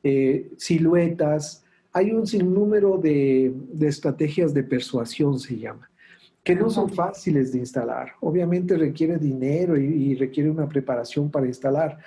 eh, 0.05 0.51
siluetas. 0.57 1.65
Hay 1.93 2.13
un 2.13 2.27
sinnúmero 2.27 2.99
de, 2.99 3.53
de 3.73 3.89
estrategias 3.89 4.55
de 4.55 4.63
persuasión, 4.63 5.39
se 5.41 5.59
llama 5.59 5.91
que 6.45 6.55
no 6.55 6.69
son 6.69 6.91
fáciles 6.91 7.53
de 7.53 7.59
instalar. 7.59 8.13
Obviamente 8.21 8.77
requiere 8.77 9.17
dinero 9.17 9.79
y, 9.79 10.15
requiere 10.15 10.51
una 10.51 10.69
preparación 10.69 11.31
para 11.31 11.47
instalar. 11.47 11.99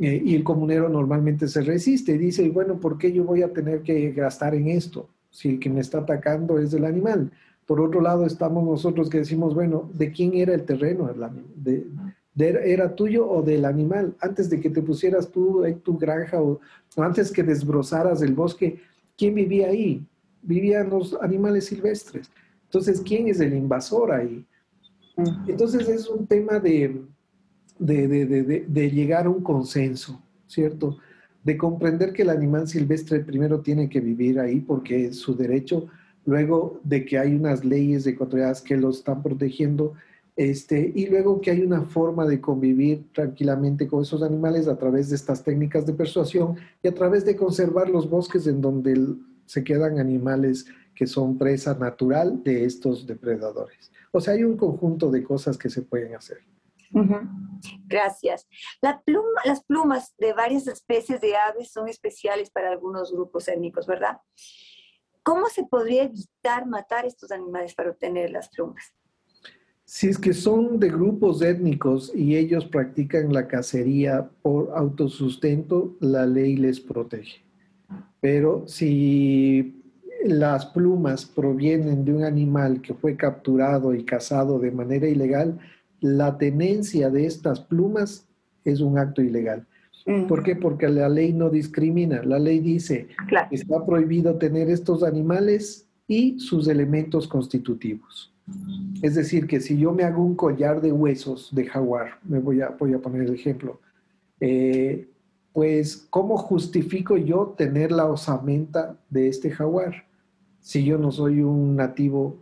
Eh, 0.00 0.22
y 0.24 0.36
el 0.36 0.44
comunero 0.44 0.88
normalmente 0.88 1.48
se 1.48 1.60
resiste 1.62 2.12
y 2.12 2.18
dice, 2.18 2.48
bueno, 2.50 2.78
¿por 2.78 2.98
qué 2.98 3.12
yo 3.12 3.24
voy 3.24 3.42
a 3.42 3.52
tener 3.52 3.82
que 3.82 4.12
gastar 4.12 4.54
en 4.54 4.68
esto 4.68 5.08
si 5.30 5.48
el 5.48 5.58
que 5.58 5.68
me 5.68 5.80
está 5.80 5.98
atacando 5.98 6.60
es 6.60 6.72
el 6.72 6.84
animal? 6.84 7.32
Por 7.66 7.80
otro 7.80 8.00
lado, 8.00 8.24
estamos 8.24 8.64
nosotros 8.64 9.10
que 9.10 9.18
decimos, 9.18 9.54
bueno, 9.54 9.90
¿de 9.92 10.12
quién 10.12 10.34
era 10.34 10.54
el 10.54 10.64
terreno? 10.64 11.10
De, 11.56 11.84
¿Era 12.36 12.94
tuyo 12.94 13.28
o 13.28 13.42
del 13.42 13.64
animal? 13.64 14.14
Antes 14.20 14.48
de 14.48 14.60
que 14.60 14.70
te 14.70 14.82
pusieras 14.82 15.32
tú 15.32 15.64
en 15.64 15.80
tu 15.80 15.98
granja 15.98 16.40
o, 16.40 16.60
o 16.94 17.02
antes 17.02 17.32
que 17.32 17.42
desbrozaras 17.42 18.22
el 18.22 18.34
bosque, 18.34 18.80
¿quién 19.16 19.34
vivía 19.34 19.66
ahí? 19.66 20.06
Vivían 20.42 20.90
los 20.90 21.18
animales 21.20 21.66
silvestres. 21.66 22.30
Entonces, 22.66 23.00
¿quién 23.00 23.26
es 23.26 23.40
el 23.40 23.52
invasor 23.52 24.12
ahí? 24.12 24.46
Entonces 25.48 25.88
es 25.88 26.08
un 26.08 26.24
tema 26.26 26.60
de, 26.60 27.02
de, 27.78 28.90
llegar 28.90 29.26
a 29.26 29.30
un 29.30 29.42
consenso, 29.42 30.20
¿cierto? 30.46 30.98
De 31.44 31.56
comprender 31.56 32.12
que 32.12 32.22
el 32.22 32.30
animal 32.30 32.68
silvestre 32.68 33.20
primero 33.20 33.60
tiene 33.60 33.88
que 33.88 34.00
vivir 34.00 34.40
ahí 34.40 34.60
porque 34.60 35.06
es 35.06 35.16
su 35.16 35.36
derecho, 35.36 35.86
luego 36.24 36.80
de 36.84 37.04
que 37.04 37.18
hay 37.18 37.34
unas 37.34 37.64
leyes 37.64 38.06
ecuatorianas 38.06 38.60
que 38.60 38.76
lo 38.76 38.90
están 38.90 39.22
protegiendo, 39.22 39.94
este, 40.36 40.92
y 40.94 41.06
luego 41.06 41.40
que 41.40 41.50
hay 41.50 41.62
una 41.62 41.82
forma 41.82 42.24
de 42.24 42.40
convivir 42.40 43.06
tranquilamente 43.12 43.88
con 43.88 44.02
esos 44.02 44.22
animales 44.22 44.68
a 44.68 44.78
través 44.78 45.08
de 45.08 45.16
estas 45.16 45.42
técnicas 45.42 45.84
de 45.84 45.94
persuasión 45.94 46.54
y 46.80 46.86
a 46.86 46.94
través 46.94 47.24
de 47.24 47.34
conservar 47.34 47.90
los 47.90 48.08
bosques 48.08 48.46
en 48.46 48.60
donde 48.60 49.16
se 49.46 49.64
quedan 49.64 49.98
animales 49.98 50.66
que 50.94 51.06
son 51.06 51.38
presa 51.38 51.74
natural 51.74 52.42
de 52.44 52.64
estos 52.64 53.06
depredadores. 53.06 53.90
O 54.12 54.20
sea, 54.20 54.34
hay 54.34 54.44
un 54.44 54.56
conjunto 54.56 55.10
de 55.10 55.24
cosas 55.24 55.56
que 55.56 55.70
se 55.70 55.82
pueden 55.82 56.14
hacer. 56.14 56.38
Gracias. 57.86 58.46
La 58.80 59.00
pluma, 59.00 59.40
las 59.44 59.62
plumas 59.64 60.14
de 60.18 60.32
varias 60.32 60.66
especies 60.66 61.20
de 61.20 61.36
aves 61.36 61.70
son 61.70 61.88
especiales 61.88 62.50
para 62.50 62.70
algunos 62.70 63.12
grupos 63.12 63.48
étnicos, 63.48 63.86
¿verdad? 63.86 64.18
¿Cómo 65.22 65.48
se 65.48 65.64
podría 65.64 66.04
evitar 66.04 66.66
matar 66.66 67.04
estos 67.04 67.30
animales 67.30 67.74
para 67.74 67.90
obtener 67.90 68.30
las 68.30 68.48
plumas? 68.48 68.94
Si 69.84 70.08
es 70.08 70.18
que 70.18 70.34
son 70.34 70.78
de 70.78 70.90
grupos 70.90 71.40
étnicos 71.40 72.12
y 72.14 72.36
ellos 72.36 72.66
practican 72.66 73.32
la 73.32 73.48
cacería 73.48 74.28
por 74.42 74.70
autosustento, 74.76 75.96
la 76.00 76.26
ley 76.26 76.56
les 76.56 76.78
protege. 76.78 77.42
Pero 78.20 78.68
si 78.68 79.82
las 80.24 80.66
plumas 80.66 81.24
provienen 81.24 82.04
de 82.04 82.12
un 82.12 82.24
animal 82.24 82.82
que 82.82 82.92
fue 82.92 83.16
capturado 83.16 83.94
y 83.94 84.04
cazado 84.04 84.58
de 84.58 84.70
manera 84.70 85.08
ilegal, 85.08 85.58
la 86.00 86.38
tenencia 86.38 87.10
de 87.10 87.26
estas 87.26 87.60
plumas 87.60 88.26
es 88.64 88.80
un 88.80 88.98
acto 88.98 89.22
ilegal. 89.22 89.66
¿Por 90.26 90.42
qué? 90.42 90.56
Porque 90.56 90.88
la 90.88 91.08
ley 91.08 91.34
no 91.34 91.50
discrimina. 91.50 92.22
La 92.22 92.38
ley 92.38 92.60
dice 92.60 93.08
que 93.28 93.54
está 93.54 93.84
prohibido 93.84 94.36
tener 94.36 94.70
estos 94.70 95.02
animales 95.02 95.86
y 96.06 96.40
sus 96.40 96.66
elementos 96.66 97.28
constitutivos. 97.28 98.32
Es 99.02 99.16
decir, 99.16 99.46
que 99.46 99.60
si 99.60 99.76
yo 99.76 99.92
me 99.92 100.04
hago 100.04 100.24
un 100.24 100.34
collar 100.34 100.80
de 100.80 100.92
huesos 100.92 101.54
de 101.54 101.66
jaguar, 101.66 102.18
me 102.24 102.38
voy 102.38 102.62
a, 102.62 102.70
voy 102.70 102.94
a 102.94 102.98
poner 102.98 103.22
el 103.22 103.34
ejemplo, 103.34 103.80
eh, 104.40 105.08
pues 105.52 106.06
¿cómo 106.08 106.38
justifico 106.38 107.18
yo 107.18 107.54
tener 107.58 107.92
la 107.92 108.06
osamenta 108.06 108.96
de 109.10 109.28
este 109.28 109.50
jaguar? 109.50 110.08
si 110.68 110.84
yo 110.84 110.98
no 110.98 111.10
soy 111.12 111.40
un 111.40 111.76
nativo, 111.76 112.36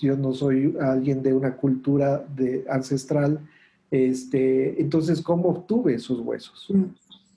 yo 0.00 0.16
no 0.16 0.32
soy 0.32 0.76
alguien 0.80 1.22
de 1.22 1.32
una 1.32 1.56
cultura 1.56 2.24
de, 2.34 2.64
ancestral, 2.68 3.40
este, 3.90 4.80
entonces, 4.80 5.22
¿cómo 5.22 5.48
obtuve 5.50 5.94
esos 5.94 6.20
huesos? 6.20 6.66
Mm. 6.70 6.84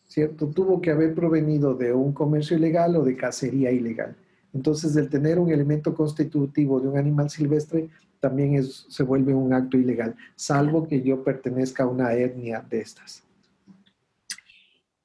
¿Cierto? 0.07 0.47
Tuvo 0.47 0.81
que 0.81 0.89
haber 0.89 1.13
provenido 1.13 1.75
de 1.75 1.93
un 1.93 2.13
comercio 2.13 2.57
ilegal 2.57 2.95
o 2.95 3.03
de 3.03 3.15
cacería 3.15 3.71
ilegal. 3.71 4.15
Entonces, 4.53 4.95
el 4.95 5.09
tener 5.09 5.37
un 5.37 5.51
elemento 5.51 5.93
constitutivo 5.93 6.79
de 6.79 6.87
un 6.87 6.97
animal 6.97 7.29
silvestre 7.29 7.89
también 8.19 8.55
es, 8.55 8.85
se 8.89 9.03
vuelve 9.03 9.33
un 9.33 9.53
acto 9.53 9.77
ilegal, 9.77 10.15
salvo 10.35 10.87
que 10.87 11.01
yo 11.01 11.23
pertenezca 11.23 11.83
a 11.83 11.87
una 11.87 12.13
etnia 12.13 12.65
de 12.67 12.81
estas. 12.81 13.23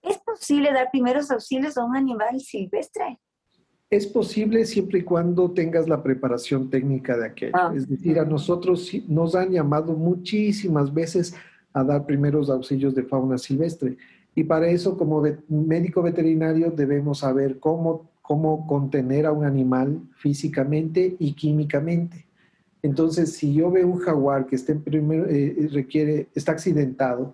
¿Es 0.03 0.19
posible 0.19 0.73
dar 0.73 0.91
primeros 0.91 1.31
auxilios 1.31 1.77
a 1.79 1.85
un 1.85 1.97
animal 1.97 2.41
silvestre? 2.41 3.21
Es 3.91 4.07
posible 4.07 4.65
siempre 4.65 5.01
y 5.01 5.03
cuando 5.03 5.51
tengas 5.51 5.89
la 5.89 6.03
preparación 6.03 6.71
técnica 6.71 7.17
de 7.17 7.27
aquello. 7.27 7.53
Ah. 7.55 7.73
Es 7.77 7.89
decir, 7.89 8.19
a 8.19 8.25
nosotros 8.25 8.91
nos 9.09 9.35
han 9.35 9.51
llamado 9.51 9.93
muchísimas 9.93 10.93
veces 10.93 11.35
a 11.73 11.85
dar 11.85 12.07
primeros 12.07 12.51
auxilios 12.51 12.95
de 12.95 13.03
fauna 13.03 13.39
silvestre. 13.39 13.97
Y 14.35 14.45
para 14.45 14.69
eso, 14.69 14.97
como 14.97 15.23
médico 15.49 16.03
veterinario, 16.03 16.71
debemos 16.71 17.19
saber 17.19 17.59
cómo, 17.61 18.11
cómo 18.23 18.67
contener 18.67 19.27
a 19.27 19.33
un 19.33 19.45
animal 19.45 20.01
físicamente 20.17 21.17
y 21.19 21.35
químicamente. 21.35 22.27
Entonces, 22.83 23.33
si 23.33 23.55
yo 23.55 23.71
veo 23.71 23.87
un 23.87 23.99
jaguar 23.99 24.47
que 24.47 24.57
esté 24.57 24.75
primero, 24.75 25.27
eh, 25.29 25.69
requiere, 25.73 26.29
está 26.35 26.53
accidentado, 26.53 27.33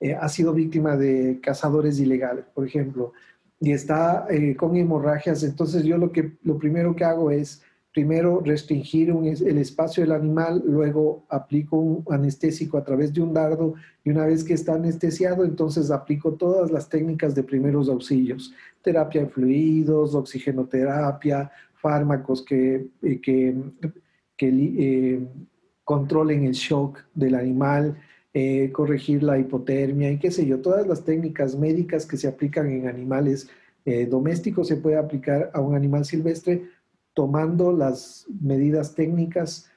eh, 0.00 0.14
ha 0.14 0.28
sido 0.28 0.52
víctima 0.52 0.96
de 0.96 1.38
cazadores 1.42 2.00
ilegales, 2.00 2.44
por 2.54 2.66
ejemplo, 2.66 3.12
y 3.60 3.72
está 3.72 4.26
eh, 4.30 4.54
con 4.56 4.76
hemorragias, 4.76 5.42
entonces 5.42 5.84
yo 5.84 5.98
lo, 5.98 6.12
que, 6.12 6.36
lo 6.42 6.58
primero 6.58 6.94
que 6.94 7.04
hago 7.04 7.30
es 7.30 7.62
primero 7.92 8.40
restringir 8.44 9.10
el 9.10 9.58
espacio 9.58 10.04
del 10.04 10.12
animal, 10.12 10.62
luego 10.64 11.24
aplico 11.28 11.76
un 11.76 12.04
anestésico 12.10 12.78
a 12.78 12.84
través 12.84 13.12
de 13.12 13.22
un 13.22 13.34
dardo 13.34 13.74
y 14.04 14.10
una 14.10 14.24
vez 14.26 14.44
que 14.44 14.54
está 14.54 14.74
anestesiado, 14.74 15.44
entonces 15.44 15.90
aplico 15.90 16.34
todas 16.34 16.70
las 16.70 16.88
técnicas 16.88 17.34
de 17.34 17.42
primeros 17.42 17.88
auxilios, 17.88 18.54
terapia 18.82 19.22
de 19.22 19.28
fluidos, 19.28 20.14
oxigenoterapia, 20.14 21.50
fármacos 21.74 22.44
que, 22.44 22.86
eh, 23.02 23.20
que, 23.20 23.56
eh, 24.38 25.26
controlen 25.82 26.44
el 26.44 26.52
shock 26.52 26.98
del 27.14 27.34
animal, 27.34 27.96
eh, 28.34 28.70
corregir 28.72 29.22
la 29.22 29.38
hipotermia 29.38 30.10
y 30.10 30.18
qué 30.18 30.30
sé 30.30 30.46
yo, 30.46 30.60
todas 30.60 30.86
las 30.86 31.04
técnicas 31.04 31.56
médicas 31.56 32.06
que 32.06 32.16
se 32.16 32.28
aplican 32.28 32.70
en 32.70 32.86
animales 32.86 33.48
eh, 33.84 34.06
domésticos 34.06 34.68
se 34.68 34.76
puede 34.76 34.98
aplicar 34.98 35.50
a 35.54 35.60
un 35.60 35.74
animal 35.74 36.04
silvestre 36.04 36.68
tomando 37.14 37.72
las 37.72 38.26
medidas 38.40 38.94
técnicas 38.94 39.70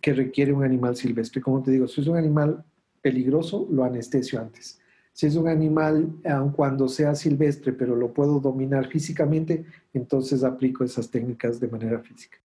que 0.00 0.14
requiere 0.14 0.52
un 0.52 0.64
animal 0.64 0.96
silvestre. 0.96 1.42
Como 1.42 1.62
te 1.62 1.70
digo, 1.70 1.86
si 1.86 2.00
es 2.00 2.06
un 2.06 2.16
animal 2.16 2.64
peligroso, 3.00 3.68
lo 3.70 3.84
anestesio 3.84 4.40
antes. 4.40 4.80
Si 5.12 5.26
es 5.26 5.36
un 5.36 5.48
animal, 5.48 6.12
aun 6.24 6.52
cuando 6.52 6.88
sea 6.88 7.14
silvestre, 7.14 7.72
pero 7.72 7.94
lo 7.94 8.12
puedo 8.12 8.40
dominar 8.40 8.88
físicamente, 8.88 9.64
entonces 9.92 10.44
aplico 10.44 10.84
esas 10.84 11.10
técnicas 11.10 11.60
de 11.60 11.68
manera 11.68 11.98
física. 12.00 12.38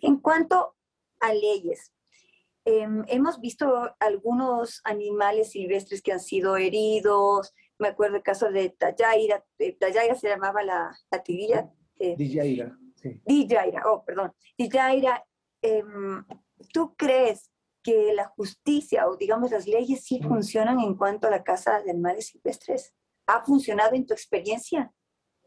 En 0.00 0.16
cuanto 0.16 0.74
a 1.20 1.32
leyes, 1.32 1.92
Em, 2.64 3.04
hemos 3.08 3.40
visto 3.40 3.94
algunos 3.98 4.80
animales 4.84 5.52
silvestres 5.52 6.02
que 6.02 6.12
han 6.12 6.20
sido 6.20 6.56
heridos. 6.56 7.54
Me 7.78 7.88
acuerdo 7.88 8.16
el 8.16 8.22
caso 8.22 8.50
de 8.50 8.70
Tayaira. 8.70 9.44
Tayaira 9.78 10.14
se 10.14 10.28
llamaba 10.28 10.62
la, 10.62 10.96
la 11.10 11.22
tigría. 11.22 11.70
Eh, 11.98 12.16
sí. 12.96 13.20
Dijaira, 13.24 13.82
oh, 13.86 14.04
perdón. 14.04 14.32
Dijaira, 14.56 15.24
em, 15.62 16.24
¿tú 16.72 16.94
crees 16.96 17.50
que 17.82 18.12
la 18.12 18.26
justicia 18.28 19.08
o 19.08 19.16
digamos 19.16 19.50
las 19.50 19.66
leyes 19.66 20.04
sí 20.04 20.20
funcionan 20.20 20.80
en 20.80 20.96
cuanto 20.96 21.28
a 21.28 21.30
la 21.30 21.42
caza 21.42 21.80
de 21.80 21.90
animales 21.90 22.26
silvestres? 22.26 22.94
¿Ha 23.26 23.44
funcionado 23.44 23.94
en 23.94 24.06
tu 24.06 24.14
experiencia? 24.14 24.92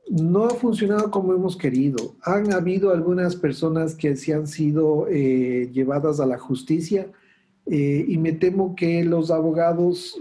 No 0.09 0.45
ha 0.45 0.49
funcionado 0.51 1.09
como 1.11 1.33
hemos 1.33 1.55
querido. 1.55 2.15
Han 2.23 2.51
habido 2.53 2.91
algunas 2.91 3.35
personas 3.35 3.95
que 3.95 4.15
se 4.15 4.33
han 4.33 4.47
sido 4.47 5.07
eh, 5.07 5.69
llevadas 5.71 6.19
a 6.19 6.25
la 6.25 6.37
justicia 6.37 7.07
eh, 7.67 8.05
y 8.07 8.17
me 8.17 8.33
temo 8.33 8.75
que 8.75 9.03
los 9.03 9.31
abogados, 9.31 10.17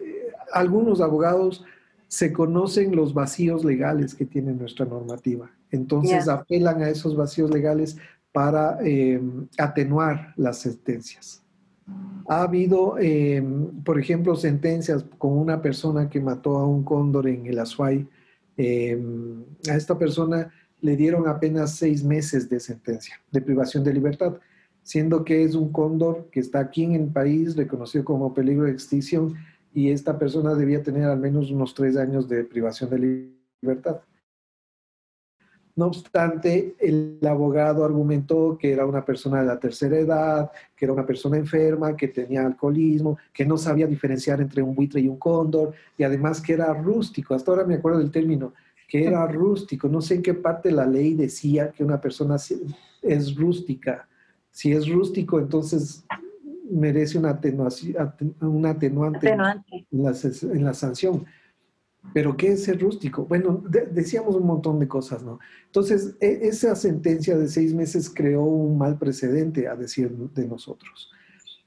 eh, 0.00 0.32
algunos 0.52 1.00
abogados 1.00 1.64
se 2.08 2.32
conocen 2.32 2.96
los 2.96 3.12
vacíos 3.12 3.64
legales 3.64 4.14
que 4.14 4.24
tiene 4.24 4.52
nuestra 4.52 4.86
normativa. 4.86 5.50
Entonces 5.70 6.28
apelan 6.28 6.82
a 6.82 6.88
esos 6.88 7.16
vacíos 7.16 7.50
legales 7.50 7.96
para 8.30 8.78
atenuar 9.58 10.32
las 10.36 10.58
sentencias. 10.58 11.42
Ha 12.28 12.42
habido, 12.42 12.96
por 13.84 13.98
ejemplo, 13.98 14.36
sentencias 14.36 15.04
con 15.18 15.36
una 15.36 15.60
persona 15.60 16.08
que 16.08 16.20
mató 16.20 16.56
a 16.56 16.66
un 16.66 16.84
cóndor 16.84 17.26
en 17.26 17.46
el 17.46 17.58
Azuay 17.58 18.06
Em, 18.56 19.44
a 19.68 19.74
esta 19.74 19.98
persona 19.98 20.52
le 20.80 20.96
dieron 20.96 21.26
apenas 21.26 21.76
seis 21.76 22.04
meses 22.04 22.48
de 22.48 22.60
sentencia 22.60 23.20
de 23.30 23.40
privación 23.40 23.82
de 23.82 23.92
libertad, 23.92 24.38
siendo 24.82 25.24
que 25.24 25.42
es 25.42 25.54
un 25.54 25.72
cóndor 25.72 26.28
que 26.30 26.40
está 26.40 26.60
aquí 26.60 26.84
en 26.84 26.94
el 26.94 27.08
país, 27.08 27.56
reconocido 27.56 28.04
como 28.04 28.34
peligro 28.34 28.64
de 28.64 28.72
extinción, 28.72 29.34
y 29.72 29.90
esta 29.90 30.18
persona 30.18 30.54
debía 30.54 30.82
tener 30.82 31.04
al 31.04 31.18
menos 31.18 31.50
unos 31.50 31.74
tres 31.74 31.96
años 31.96 32.28
de 32.28 32.44
privación 32.44 32.90
de 32.90 33.32
libertad. 33.62 34.00
No 35.76 35.86
obstante, 35.86 36.76
el 36.78 37.18
abogado 37.26 37.84
argumentó 37.84 38.56
que 38.56 38.72
era 38.72 38.86
una 38.86 39.04
persona 39.04 39.40
de 39.40 39.46
la 39.46 39.58
tercera 39.58 39.98
edad, 39.98 40.50
que 40.76 40.84
era 40.84 40.92
una 40.92 41.04
persona 41.04 41.36
enferma, 41.36 41.96
que 41.96 42.08
tenía 42.08 42.46
alcoholismo, 42.46 43.18
que 43.32 43.44
no 43.44 43.56
sabía 43.56 43.88
diferenciar 43.88 44.40
entre 44.40 44.62
un 44.62 44.72
buitre 44.72 45.00
y 45.00 45.08
un 45.08 45.16
cóndor, 45.16 45.74
y 45.98 46.04
además 46.04 46.40
que 46.40 46.52
era 46.52 46.72
rústico. 46.72 47.34
Hasta 47.34 47.50
ahora 47.50 47.64
me 47.64 47.74
acuerdo 47.74 47.98
del 47.98 48.12
término, 48.12 48.54
que 48.86 49.04
era 49.04 49.26
rústico. 49.26 49.88
No 49.88 50.00
sé 50.00 50.14
en 50.14 50.22
qué 50.22 50.34
parte 50.34 50.68
de 50.68 50.76
la 50.76 50.86
ley 50.86 51.14
decía 51.14 51.72
que 51.72 51.82
una 51.82 52.00
persona 52.00 52.36
es 53.02 53.34
rústica. 53.34 54.06
Si 54.52 54.70
es 54.70 54.88
rústico, 54.88 55.40
entonces 55.40 56.04
merece 56.70 57.18
una, 57.18 57.40
un 58.40 58.66
atenuante, 58.66 59.36
en 59.90 60.64
la 60.64 60.74
sanción 60.74 61.24
pero 62.12 62.36
¿qué 62.36 62.52
es 62.52 62.64
ser 62.64 62.80
rústico? 62.80 63.24
Bueno, 63.24 63.62
decíamos 63.90 64.36
un 64.36 64.46
montón 64.46 64.78
de 64.78 64.86
cosas, 64.86 65.22
¿no? 65.22 65.38
Entonces, 65.66 66.16
e, 66.20 66.40
esa 66.42 66.76
sentencia 66.76 67.36
de 67.36 67.48
seis 67.48 67.74
meses 67.74 68.10
creó 68.10 68.42
un 68.42 68.78
mal 68.78 68.98
precedente, 68.98 69.66
a 69.68 69.74
decir 69.74 70.10
de 70.10 70.46
nosotros. 70.46 71.10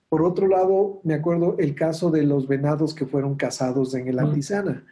Por 0.10 0.24
otro 0.24 0.48
lado, 0.48 1.02
me 1.04 1.16
acuerdo 1.16 1.56
el 1.60 1.76
caso 1.76 2.12
de 2.12 2.24
los 2.24 2.48
venados 2.48 2.94
que 2.94 3.06
fueron 3.06 3.36
cazados 3.36 3.94
en 3.94 4.08
el 4.08 4.20
Antizana. 4.20 4.86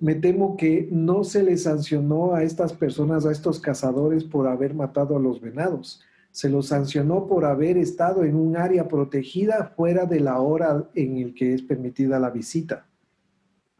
Me 0.00 0.16
temo 0.16 0.56
que 0.56 0.88
no 0.90 1.22
se 1.22 1.44
les 1.44 1.62
sancionó 1.62 2.34
a 2.34 2.42
estas 2.42 2.72
personas, 2.72 3.24
a 3.24 3.30
estos 3.30 3.60
cazadores, 3.60 4.24
por 4.24 4.48
haber 4.48 4.74
matado 4.74 5.16
a 5.16 5.20
los 5.20 5.40
venados. 5.40 6.00
Se 6.32 6.48
los 6.48 6.68
sancionó 6.68 7.28
por 7.28 7.44
haber 7.44 7.76
estado 7.76 8.24
en 8.24 8.34
un 8.34 8.56
área 8.56 8.88
protegida 8.88 9.72
fuera 9.76 10.06
de 10.06 10.18
la 10.18 10.40
hora 10.40 10.90
en 10.96 11.18
el 11.18 11.34
que 11.34 11.54
es 11.54 11.62
permitida 11.62 12.18
la 12.18 12.30
visita. 12.30 12.88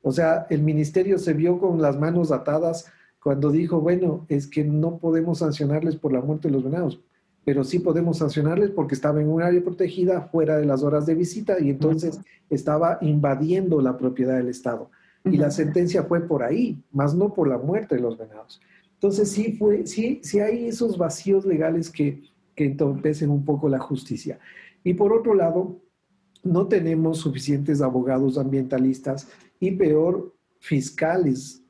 O 0.02 0.12
sea, 0.12 0.47
el 0.50 0.62
ministerio 0.62 1.18
se 1.18 1.32
vio 1.32 1.59
con 1.59 1.80
las 1.80 1.99
manos 1.99 2.32
atadas 2.32 2.87
cuando 3.23 3.50
dijo, 3.50 3.80
bueno, 3.80 4.26
es 4.28 4.49
que 4.49 4.64
no 4.64 4.99
podemos 4.99 5.38
sancionarles 5.38 5.97
por 5.97 6.12
la 6.12 6.21
muerte 6.21 6.49
de 6.49 6.54
los 6.54 6.64
venados, 6.64 7.00
pero 7.45 7.62
sí 7.62 7.78
podemos 7.78 8.19
sancionarles 8.19 8.71
porque 8.71 8.95
estaba 8.95 9.21
en 9.21 9.28
un 9.28 9.43
área 9.43 9.62
protegida 9.62 10.23
fuera 10.23 10.56
de 10.56 10.67
las 10.67 10.82
horas 10.82 11.06
de 11.06 11.15
visita 11.15 11.60
y 11.60 11.71
entonces 11.71 12.21
estaba 12.50 12.99
invadiendo 13.00 13.80
la 13.80 13.97
propiedad 13.97 14.36
del 14.36 14.49
Estado. 14.49 14.91
Y 15.25 15.36
la 15.36 15.52
sentencia 15.52 16.02
fue 16.02 16.21
por 16.21 16.43
ahí, 16.43 16.82
más 16.91 17.15
no 17.15 17.32
por 17.32 17.47
la 17.47 17.58
muerte 17.58 17.95
de 17.95 18.00
los 18.00 18.19
venados. 18.19 18.60
Entonces 18.95 19.30
sí, 19.30 19.52
fue, 19.52 19.86
sí, 19.86 20.21
sí 20.25 20.41
hay 20.41 20.67
esos 20.67 20.99
vacíos 20.99 21.47
legales 21.47 21.91
que, 21.91 22.23
que 22.56 22.65
entorpecen 22.65 23.30
un 23.30 23.45
poco 23.45 23.69
la 23.69 23.78
justicia. 23.78 24.41
Y 24.82 24.95
por 24.95 25.12
otro 25.12 25.34
lado, 25.34 25.80
no 26.43 26.67
tenemos 26.67 27.19
suficientes 27.19 27.80
abogados 27.80 28.36
ambientalistas 28.36 29.28
y 29.62 29.70
peor, 29.70 30.34
fiscales 30.58 31.62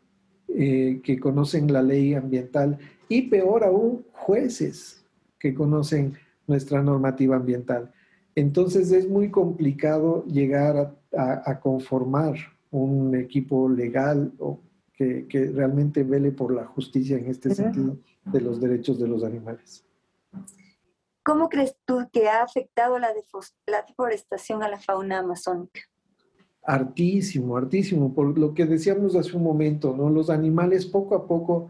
eh, 0.48 1.02
que 1.05 1.20
conocen 1.20 1.70
la 1.70 1.83
ley 1.83 2.14
ambiental 2.14 2.78
y 3.07 3.28
peor 3.28 3.64
aún, 3.64 4.07
jueces 4.12 5.05
que 5.38 5.52
conocen 5.52 6.14
nuestra 6.46 6.83
normativa 6.83 7.37
ambiental. 7.37 7.92
Entonces 8.35 8.92
es 8.92 9.07
muy 9.07 9.31
complicado 9.31 10.24
llegar 10.24 10.96
a, 11.14 11.61
conformar 11.61 12.37
un 12.70 13.14
equipo 13.14 13.68
legal 13.68 14.33
o 14.38 14.59
que, 14.94 15.26
realmente 15.55 16.02
vele 16.02 16.33
por 16.33 16.55
la 16.55 16.64
justicia 16.64 17.18
en 17.18 17.26
este 17.26 17.55
sentido 17.55 17.98
de 18.24 18.40
los 18.40 18.59
derechos 18.59 18.98
de 18.98 19.09
los 19.09 19.22
animales. 19.22 19.85
¿Cómo 21.22 21.50
crees 21.50 21.76
tú 21.85 22.09
que 22.11 22.31
ha 22.31 22.42
afectado 22.42 22.98
la, 22.98 23.12
deforestación 23.87 24.62
a 24.62 24.68
la 24.70 24.78
fauna 24.78 25.18
amazónica? 25.18 25.83
Artísimo, 26.64 27.57
artísimo, 27.57 28.14
por 28.14 28.38
lo 28.38 28.55
que 28.55 28.66
decíamos 28.66 29.16
hace 29.16 29.37
un 29.37 29.42
momento, 29.42 29.94
¿no? 29.96 30.09
Los 30.11 30.31
animales 30.31 30.87
poco 30.87 31.16
a 31.16 31.27
poco 31.27 31.68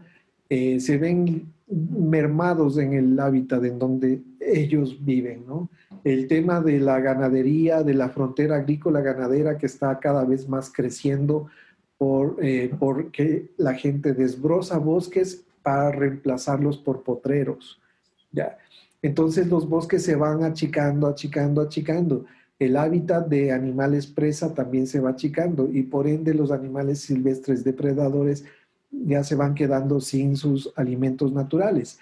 eh, 0.49 0.79
se 0.79 0.97
ven 0.97 1.51
mermados 1.67 2.77
en 2.77 2.93
el 2.93 3.19
hábitat 3.19 3.63
en 3.63 3.79
donde 3.79 4.21
ellos 4.39 5.03
viven, 5.03 5.45
¿no? 5.47 5.69
El 6.03 6.27
tema 6.27 6.61
de 6.61 6.79
la 6.79 6.99
ganadería, 6.99 7.81
de 7.81 7.93
la 7.93 8.09
frontera 8.09 8.57
agrícola 8.57 9.01
ganadera 9.01 9.57
que 9.57 9.65
está 9.65 9.99
cada 9.99 10.25
vez 10.25 10.47
más 10.47 10.71
creciendo 10.71 11.47
por, 11.97 12.37
eh, 12.41 12.71
porque 12.77 13.51
la 13.57 13.73
gente 13.73 14.13
desbroza 14.13 14.77
bosques 14.77 15.43
para 15.63 15.91
reemplazarlos 15.91 16.77
por 16.77 17.01
potreros, 17.03 17.79
¿ya? 18.31 18.57
Entonces 19.01 19.47
los 19.47 19.67
bosques 19.67 20.03
se 20.03 20.15
van 20.15 20.43
achicando, 20.43 21.07
achicando, 21.07 21.61
achicando 21.61 22.25
el 22.59 22.77
hábitat 22.77 23.27
de 23.27 23.51
animales 23.51 24.07
presa 24.07 24.53
también 24.53 24.87
se 24.87 24.99
va 24.99 25.11
achicando 25.11 25.69
y 25.71 25.83
por 25.83 26.07
ende 26.07 26.33
los 26.33 26.51
animales 26.51 26.99
silvestres 26.99 27.63
depredadores 27.63 28.45
ya 28.91 29.23
se 29.23 29.35
van 29.35 29.55
quedando 29.55 29.99
sin 29.99 30.35
sus 30.35 30.71
alimentos 30.75 31.33
naturales. 31.33 31.99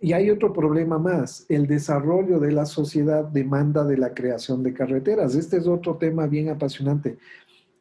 Y 0.00 0.14
hay 0.14 0.30
otro 0.30 0.52
problema 0.52 0.98
más, 0.98 1.44
el 1.48 1.66
desarrollo 1.66 2.40
de 2.40 2.52
la 2.52 2.64
sociedad 2.64 3.24
demanda 3.24 3.84
de 3.84 3.98
la 3.98 4.14
creación 4.14 4.62
de 4.62 4.72
carreteras. 4.72 5.34
Este 5.34 5.58
es 5.58 5.66
otro 5.66 5.96
tema 5.96 6.26
bien 6.26 6.48
apasionante. 6.48 7.18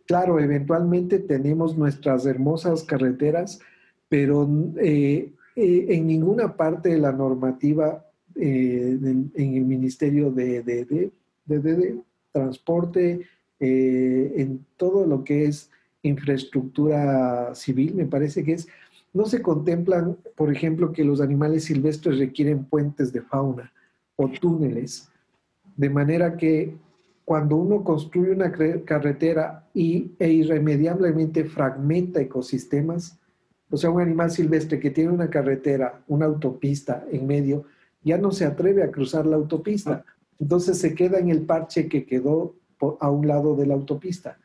Claro, 0.05 0.39
eventualmente 0.39 1.19
tenemos 1.19 1.77
nuestras 1.77 2.25
hermosas 2.25 2.83
carreteras, 2.83 3.59
pero 4.09 4.49
eh, 4.77 5.31
eh, 5.55 5.85
en 5.89 6.07
ninguna 6.07 6.57
parte 6.57 6.89
de 6.89 6.97
la 6.97 7.13
normativa 7.13 8.05
eh, 8.35 8.97
en 9.35 9.55
el 9.55 9.65
Ministerio 9.65 10.31
de, 10.31 10.61
de, 10.63 11.11
transporte, 12.31 13.27
eh, 13.59 14.33
en 14.37 14.65
todo 14.77 15.05
lo 15.05 15.23
que 15.23 15.45
es 15.45 15.69
infraestructura 16.01 17.53
civil, 17.55 17.95
me 17.95 18.05
parece 18.05 18.43
que 18.43 18.53
es, 18.53 18.67
no 19.13 19.25
se 19.25 19.41
contemplan, 19.41 20.17
por 20.35 20.51
ejemplo, 20.51 20.93
que 20.93 21.03
los 21.03 21.19
animales 21.19 21.65
silvestres 21.65 22.19
requieren 22.19 22.63
puentes 22.63 23.11
de 23.11 23.21
fauna 23.21 23.73
o 24.15 24.29
túneles, 24.29 25.09
de 25.75 25.89
manera 25.89 26.37
que 26.37 26.75
cuando 27.25 27.57
uno 27.57 27.83
construye 27.83 28.31
una 28.31 28.51
carretera 28.85 29.67
y, 29.73 30.11
e 30.19 30.29
irremediablemente 30.29 31.45
fragmenta 31.45 32.21
ecosistemas, 32.21 33.19
o 33.69 33.77
sea, 33.77 33.91
un 33.91 34.01
animal 34.01 34.31
silvestre 34.31 34.79
que 34.79 34.89
tiene 34.89 35.11
una 35.11 35.29
carretera, 35.29 36.01
una 36.07 36.25
autopista 36.25 37.05
en 37.11 37.27
medio, 37.27 37.65
ya 38.03 38.17
no 38.17 38.31
se 38.31 38.45
atreve 38.45 38.83
a 38.83 38.89
cruzar 38.89 39.25
la 39.25 39.35
autopista 39.35 40.03
entonces 40.39 40.77
se 40.77 40.95
queda 40.95 41.19
en 41.19 41.29
el 41.29 41.41
parche 41.41 41.87
que 41.87 42.05
quedó 42.05 42.55
a 42.99 43.09
un 43.11 43.27
lado 43.27 43.55
de 43.55 43.67
la 43.67 43.73
autopista. 43.73 44.37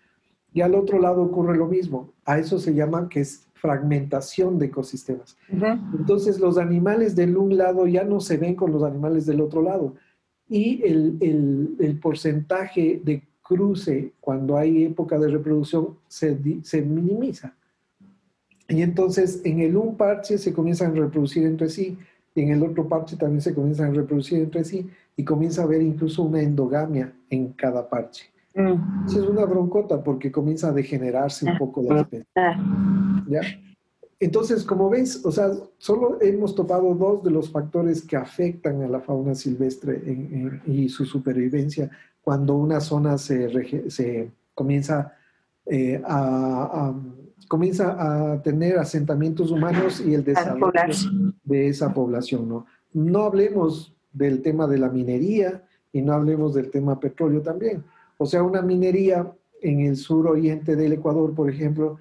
Y 0.52 0.60
al 0.60 0.74
otro 0.74 1.00
lado 1.00 1.22
ocurre 1.22 1.56
lo 1.56 1.66
mismo. 1.66 2.12
A 2.24 2.38
eso 2.38 2.58
se 2.58 2.74
llama 2.74 3.08
que 3.08 3.20
es 3.20 3.46
fragmentación 3.54 4.58
de 4.58 4.66
ecosistemas. 4.66 5.36
Entonces 5.98 6.38
los 6.38 6.58
animales 6.58 7.16
del 7.16 7.36
un 7.36 7.56
lado 7.56 7.86
ya 7.86 8.04
no 8.04 8.20
se 8.20 8.36
ven 8.36 8.54
con 8.54 8.72
los 8.72 8.82
animales 8.82 9.24
del 9.24 9.40
otro 9.40 9.62
lado. 9.62 9.94
Y 10.48 10.82
el, 10.84 11.98
porcentaje 12.02 13.00
de 13.02 13.22
cruce 13.42 14.12
cuando 14.20 14.56
hay 14.56 14.84
época 14.84 15.18
de 15.18 15.28
reproducción 15.28 15.96
se, 16.08 16.36
se 16.62 16.82
minimiza. 16.82 17.54
Y 18.68 18.82
entonces 18.82 19.40
en 19.44 19.60
el 19.60 19.76
un 19.76 19.96
parche 19.96 20.38
se 20.38 20.52
comienzan 20.52 20.92
a 20.92 21.00
reproducir 21.00 21.44
entre 21.44 21.68
sí 21.68 21.98
y 22.34 22.42
en 22.42 22.50
el 22.50 22.62
otro 22.62 22.88
parche 22.88 23.16
también 23.16 23.40
se 23.40 23.54
comienzan 23.54 23.90
a 23.90 23.94
reproducir 23.94 24.38
entre 24.38 24.64
sí 24.64 24.88
y 25.16 25.24
comienza 25.24 25.62
a 25.62 25.64
haber 25.64 25.82
incluso 25.82 26.22
una 26.22 26.40
endogamia 26.40 27.12
en 27.30 27.52
cada 27.52 27.88
parche. 27.88 28.24
Eso 28.54 29.22
es 29.22 29.28
una 29.28 29.44
broncota 29.44 30.02
porque 30.02 30.30
comienza 30.30 30.68
a 30.68 30.72
degenerarse 30.72 31.44
un 31.50 31.58
poco 31.58 31.82
la 31.82 32.00
especie. 32.00 32.26
¿Ya? 33.26 33.40
entonces, 34.20 34.64
como 34.64 34.88
ves, 34.88 35.24
o 35.24 35.30
sea, 35.30 35.50
solo 35.76 36.18
hemos 36.20 36.54
topado 36.54 36.94
dos 36.94 37.22
de 37.24 37.30
los 37.30 37.50
factores 37.50 38.02
que 38.02 38.16
afectan 38.16 38.82
a 38.82 38.88
la 38.88 39.00
fauna 39.00 39.34
silvestre 39.34 40.00
y 40.66 40.88
su 40.88 41.04
supervivencia 41.04 41.90
cuando 42.24 42.54
una 42.54 42.80
zona 42.80 43.18
se, 43.18 43.90
se 43.90 44.30
comienza, 44.54 45.12
eh, 45.66 46.00
a, 46.04 46.94
comienza 47.54 48.32
a 48.32 48.42
tener 48.42 48.78
asentamientos 48.78 49.52
humanos 49.52 50.02
y 50.04 50.12
el 50.12 50.24
desarrollo 50.24 50.72
de 51.44 51.68
esa 51.68 51.94
población, 51.94 52.48
¿no? 52.48 52.66
No 52.92 53.22
hablemos 53.22 53.94
del 54.12 54.42
tema 54.42 54.66
de 54.66 54.76
la 54.76 54.88
minería 54.88 55.62
y 55.92 56.02
no 56.02 56.14
hablemos 56.14 56.52
del 56.52 56.68
tema 56.68 56.98
petróleo 56.98 57.42
también. 57.42 57.84
O 58.18 58.26
sea, 58.26 58.42
una 58.42 58.60
minería 58.60 59.32
en 59.62 59.82
el 59.82 59.96
sur 59.96 60.26
oriente 60.26 60.74
del 60.74 60.94
Ecuador, 60.94 61.32
por 61.32 61.48
ejemplo, 61.48 61.98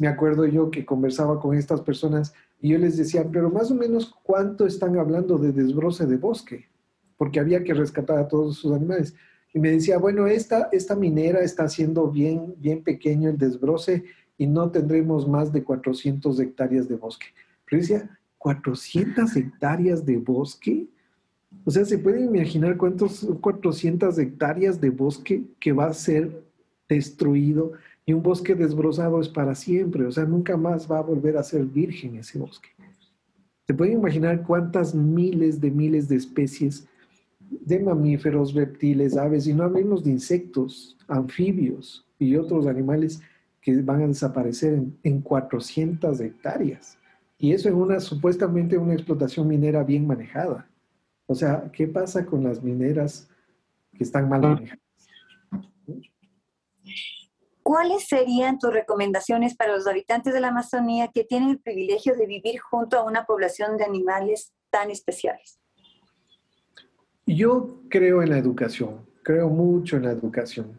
me 0.00 0.08
acuerdo 0.08 0.46
yo 0.46 0.70
que 0.70 0.86
conversaba 0.86 1.38
con 1.38 1.54
estas 1.54 1.82
personas 1.82 2.32
y 2.62 2.70
yo 2.70 2.78
les 2.78 2.96
decía, 2.96 3.28
pero 3.30 3.50
más 3.50 3.70
o 3.70 3.74
menos 3.74 4.14
cuánto 4.22 4.64
están 4.64 4.98
hablando 4.98 5.36
de 5.36 5.52
desbroce 5.52 6.06
de 6.06 6.16
bosque, 6.16 6.64
porque 7.18 7.40
había 7.40 7.62
que 7.62 7.74
rescatar 7.74 8.16
a 8.16 8.26
todos 8.26 8.56
sus 8.56 8.72
animales. 8.72 9.14
Y 9.52 9.58
me 9.58 9.70
decía, 9.70 9.98
bueno, 9.98 10.26
esta, 10.26 10.70
esta 10.72 10.96
minera 10.96 11.40
está 11.40 11.64
haciendo 11.64 12.10
bien, 12.10 12.54
bien 12.56 12.82
pequeño 12.82 13.28
el 13.28 13.36
desbroce 13.36 14.04
y 14.36 14.46
no 14.46 14.70
tendremos 14.70 15.28
más 15.28 15.52
de 15.52 15.62
400 15.62 16.38
hectáreas 16.40 16.88
de 16.88 16.96
bosque. 16.96 17.26
Pero 17.64 17.80
decía, 17.80 18.18
400 18.38 19.36
hectáreas 19.36 20.04
de 20.04 20.18
bosque. 20.18 20.86
O 21.64 21.70
sea, 21.70 21.84
¿se 21.84 21.98
pueden 21.98 22.34
imaginar 22.34 22.76
cuántos 22.76 23.26
400 23.40 24.18
hectáreas 24.18 24.80
de 24.80 24.90
bosque 24.90 25.44
que 25.58 25.72
va 25.72 25.86
a 25.86 25.94
ser 25.94 26.44
destruido? 26.88 27.72
Y 28.04 28.12
un 28.12 28.22
bosque 28.22 28.54
desbrozado 28.54 29.20
es 29.20 29.28
para 29.28 29.54
siempre, 29.54 30.04
o 30.04 30.12
sea, 30.12 30.24
nunca 30.24 30.58
más 30.58 30.90
va 30.90 30.98
a 30.98 31.02
volver 31.02 31.38
a 31.38 31.42
ser 31.42 31.64
virgen 31.64 32.16
ese 32.16 32.38
bosque. 32.38 32.68
¿Se 33.66 33.72
pueden 33.72 33.94
imaginar 33.94 34.42
cuántas 34.42 34.94
miles 34.94 35.58
de 35.58 35.70
miles 35.70 36.06
de 36.08 36.16
especies 36.16 36.86
de 37.48 37.78
mamíferos, 37.78 38.54
reptiles, 38.54 39.16
aves, 39.16 39.46
y 39.46 39.54
no 39.54 39.64
hablemos 39.64 40.04
de 40.04 40.10
insectos, 40.10 40.96
anfibios 41.08 42.06
y 42.18 42.36
otros 42.36 42.66
animales 42.66 43.20
que 43.64 43.80
van 43.80 44.02
a 44.02 44.06
desaparecer 44.06 44.74
en, 44.74 44.98
en 45.02 45.22
400 45.22 46.20
hectáreas? 46.20 46.98
Y 47.38 47.52
eso 47.52 47.68
en 47.68 47.74
una 47.74 47.98
supuestamente 47.98 48.78
una 48.78 48.94
explotación 48.94 49.48
minera 49.48 49.82
bien 49.82 50.06
manejada. 50.06 50.68
O 51.26 51.34
sea, 51.34 51.70
¿qué 51.72 51.88
pasa 51.88 52.24
con 52.24 52.44
las 52.44 52.62
mineras 52.62 53.28
que 53.96 54.04
están 54.04 54.28
mal 54.28 54.42
manejadas? 54.42 54.78
¿Cuáles 57.62 58.06
serían 58.06 58.58
tus 58.58 58.74
recomendaciones 58.74 59.56
para 59.56 59.74
los 59.74 59.86
habitantes 59.86 60.34
de 60.34 60.40
la 60.40 60.48
Amazonía 60.48 61.08
que 61.08 61.24
tienen 61.24 61.48
el 61.48 61.58
privilegio 61.58 62.14
de 62.14 62.26
vivir 62.26 62.60
junto 62.60 62.98
a 62.98 63.04
una 63.04 63.24
población 63.24 63.78
de 63.78 63.84
animales 63.84 64.52
tan 64.68 64.90
especiales? 64.90 65.58
Yo 67.26 67.80
creo 67.88 68.22
en 68.22 68.28
la 68.28 68.38
educación, 68.38 69.06
creo 69.22 69.48
mucho 69.48 69.96
en 69.96 70.02
la 70.02 70.10
educación. 70.10 70.78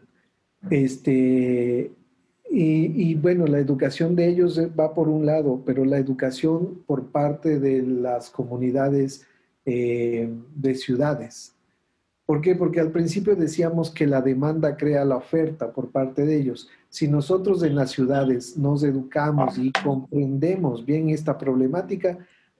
Este, 0.70 1.90
y, 2.50 3.14
bueno, 3.16 3.46
la 3.46 3.58
educación 3.58 4.16
de 4.16 4.28
ellos 4.28 4.58
va 4.78 4.94
por 4.94 5.08
un 5.08 5.26
lado, 5.26 5.62
pero 5.66 5.84
la 5.84 5.98
educación 5.98 6.82
por 6.86 7.06
parte 7.06 7.58
de 7.58 7.82
las 7.82 8.30
comunidades 8.30 9.26
eh, 9.64 10.30
de 10.54 10.74
ciudades. 10.74 11.54
¿Por 12.24 12.40
qué? 12.40 12.54
Porque 12.56 12.80
al 12.80 12.90
principio 12.90 13.36
decíamos 13.36 13.90
que 13.90 14.06
la 14.06 14.20
demanda 14.20 14.76
crea 14.76 15.04
la 15.04 15.16
oferta 15.16 15.72
por 15.72 15.90
parte 15.90 16.26
de 16.26 16.36
ellos. 16.36 16.68
Si 16.88 17.06
nosotros 17.06 17.62
en 17.62 17.76
las 17.76 17.90
ciudades 17.92 18.56
nos 18.56 18.82
educamos 18.82 19.58
y 19.58 19.70
comprendemos 19.72 20.84
bien 20.84 21.10
esta 21.10 21.38
problemática, 21.38 22.18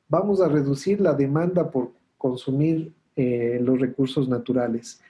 vamos 0.09 0.41
a 0.41 0.49
reducir 0.49 1.01
la 1.01 1.15
demanda 1.15 1.71
por 1.71 1.93
consumir 2.17 2.93
eh, 3.17 3.59
los 3.61 3.81
recursos 3.81 4.29
naturales. 4.29 5.01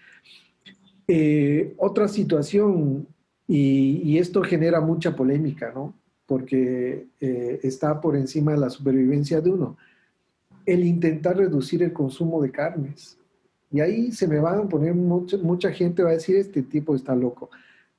Eh, 1.09 1.75
otra 1.77 2.09
situación, 2.09 3.07
y, 3.49 4.19
esto 4.19 4.43
genera 4.43 4.81
mucha 4.81 5.15
polémica, 5.15 5.73
¿no? 5.75 5.95
Porque 6.27 7.07
eh, 7.21 7.61
está 7.63 8.01
por 8.01 8.17
encima 8.17 8.53
de 8.53 8.59
la 8.59 8.71
supervivencia 8.71 9.41
de 9.41 9.51
uno, 9.51 9.77
el 10.65 10.85
intentar 10.85 11.37
reducir 11.37 11.83
el 11.83 11.93
consumo 11.93 12.43
de 12.43 12.51
carnes 12.51 13.17
y 13.71 13.81
ahí 13.81 14.13
se 14.13 14.29
me 14.29 14.39
van 14.39 14.61
a 14.61 14.69
poner 14.69 14.95
mucha, 14.95 15.37
mucha 15.39 15.71
gente 15.73 16.03
va 16.03 16.11
a 16.11 16.15
decir, 16.15 16.37
este 16.37 16.63
tipo 16.63 16.95
está 16.95 17.15
loco. 17.15 17.51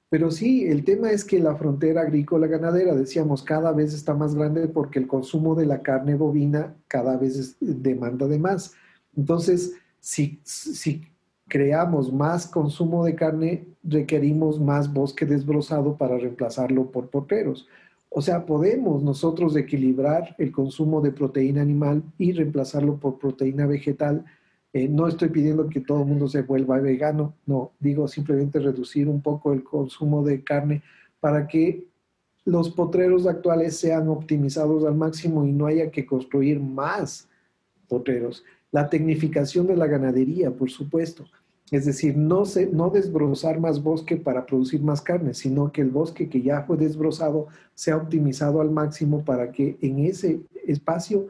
Pero 0.09 0.31
sí, 0.31 0.65
el 0.65 0.85
tema 0.85 1.11
es 1.11 1.25
que 1.25 1.39
la 1.39 1.55
frontera 1.55 2.01
agrícola 2.01 2.47
ganadera, 2.47 2.95
decíamos, 2.95 3.43
cada 3.43 3.73
vez 3.73 3.93
está 3.93 4.13
más 4.13 4.35
grande 4.35 4.67
porque 4.69 4.99
el 4.99 5.07
consumo 5.07 5.53
de 5.53 5.65
la 5.65 5.81
carne 5.81 6.15
bovina 6.15 6.75
cada 6.87 7.17
vez 7.17 7.57
demanda 7.59 8.27
de 8.27 8.39
más. 8.39 8.73
Entonces, 9.17 9.73
si, 9.99 10.39
si 10.43 11.05
creamos 11.47 12.11
más 12.11 12.47
consumo 12.47 13.05
de 13.05 13.15
carne, 13.15 13.65
requerimos 13.83 14.59
más 14.59 14.91
bosque 14.91 15.25
desbrozado 15.25 15.97
para 15.97 16.17
reemplazarlo 16.17 16.91
por 16.91 17.09
porteros. 17.09 17.67
O 18.09 18.21
sea, 18.21 18.45
podemos 18.45 19.03
nosotros 19.03 19.55
equilibrar 19.55 20.35
el 20.37 20.51
consumo 20.51 21.01
de 21.01 21.11
proteína 21.11 21.61
animal 21.61 22.03
y 22.17 22.31
reemplazarlo 22.31 22.97
por 22.97 23.19
proteína 23.19 23.65
vegetal 23.65 24.25
eh, 24.77 24.87
no 24.87 25.07
estoy 25.07 25.29
pidiendo 25.29 25.69
que 25.69 25.81
todo 25.81 26.01
el 26.01 26.07
mundo 26.07 26.27
se 26.27 26.41
vuelva 26.41 26.79
vegano, 26.79 27.33
no, 27.45 27.71
digo 27.79 28.07
simplemente 28.07 28.59
reducir 28.59 29.07
un 29.07 29.21
poco 29.21 29.53
el 29.53 29.63
consumo 29.63 30.23
de 30.23 30.43
carne 30.43 30.83
para 31.19 31.47
que 31.47 31.85
los 32.45 32.69
potreros 32.69 33.25
actuales 33.25 33.77
sean 33.77 34.07
optimizados 34.09 34.85
al 34.85 34.95
máximo 34.95 35.45
y 35.45 35.51
no 35.51 35.65
haya 35.65 35.89
que 35.89 36.05
construir 36.05 36.59
más 36.59 37.27
potreros. 37.87 38.43
La 38.71 38.89
tecnificación 38.89 39.67
de 39.67 39.77
la 39.77 39.87
ganadería, 39.87 40.51
por 40.51 40.69
supuesto. 40.69 41.25
Es 41.69 41.85
decir, 41.85 42.15
no, 42.15 42.45
desbrozar 42.89 43.59
más 43.59 43.83
bosque 43.83 44.15
para 44.15 44.45
producir 44.45 44.81
más 44.81 45.01
carne, 45.01 45.33
sino 45.33 45.71
que 45.71 45.81
el 45.81 45.89
bosque 45.89 46.29
que 46.29 46.41
ya 46.41 46.61
fue 46.61 46.77
desbrozado 46.77 47.47
sea 47.73 47.97
optimizado 47.97 48.61
al 48.61 48.71
máximo 48.71 49.25
para 49.25 49.51
que 49.51 49.77
en 49.81 49.99
ese 49.99 50.39
espacio 50.65 51.27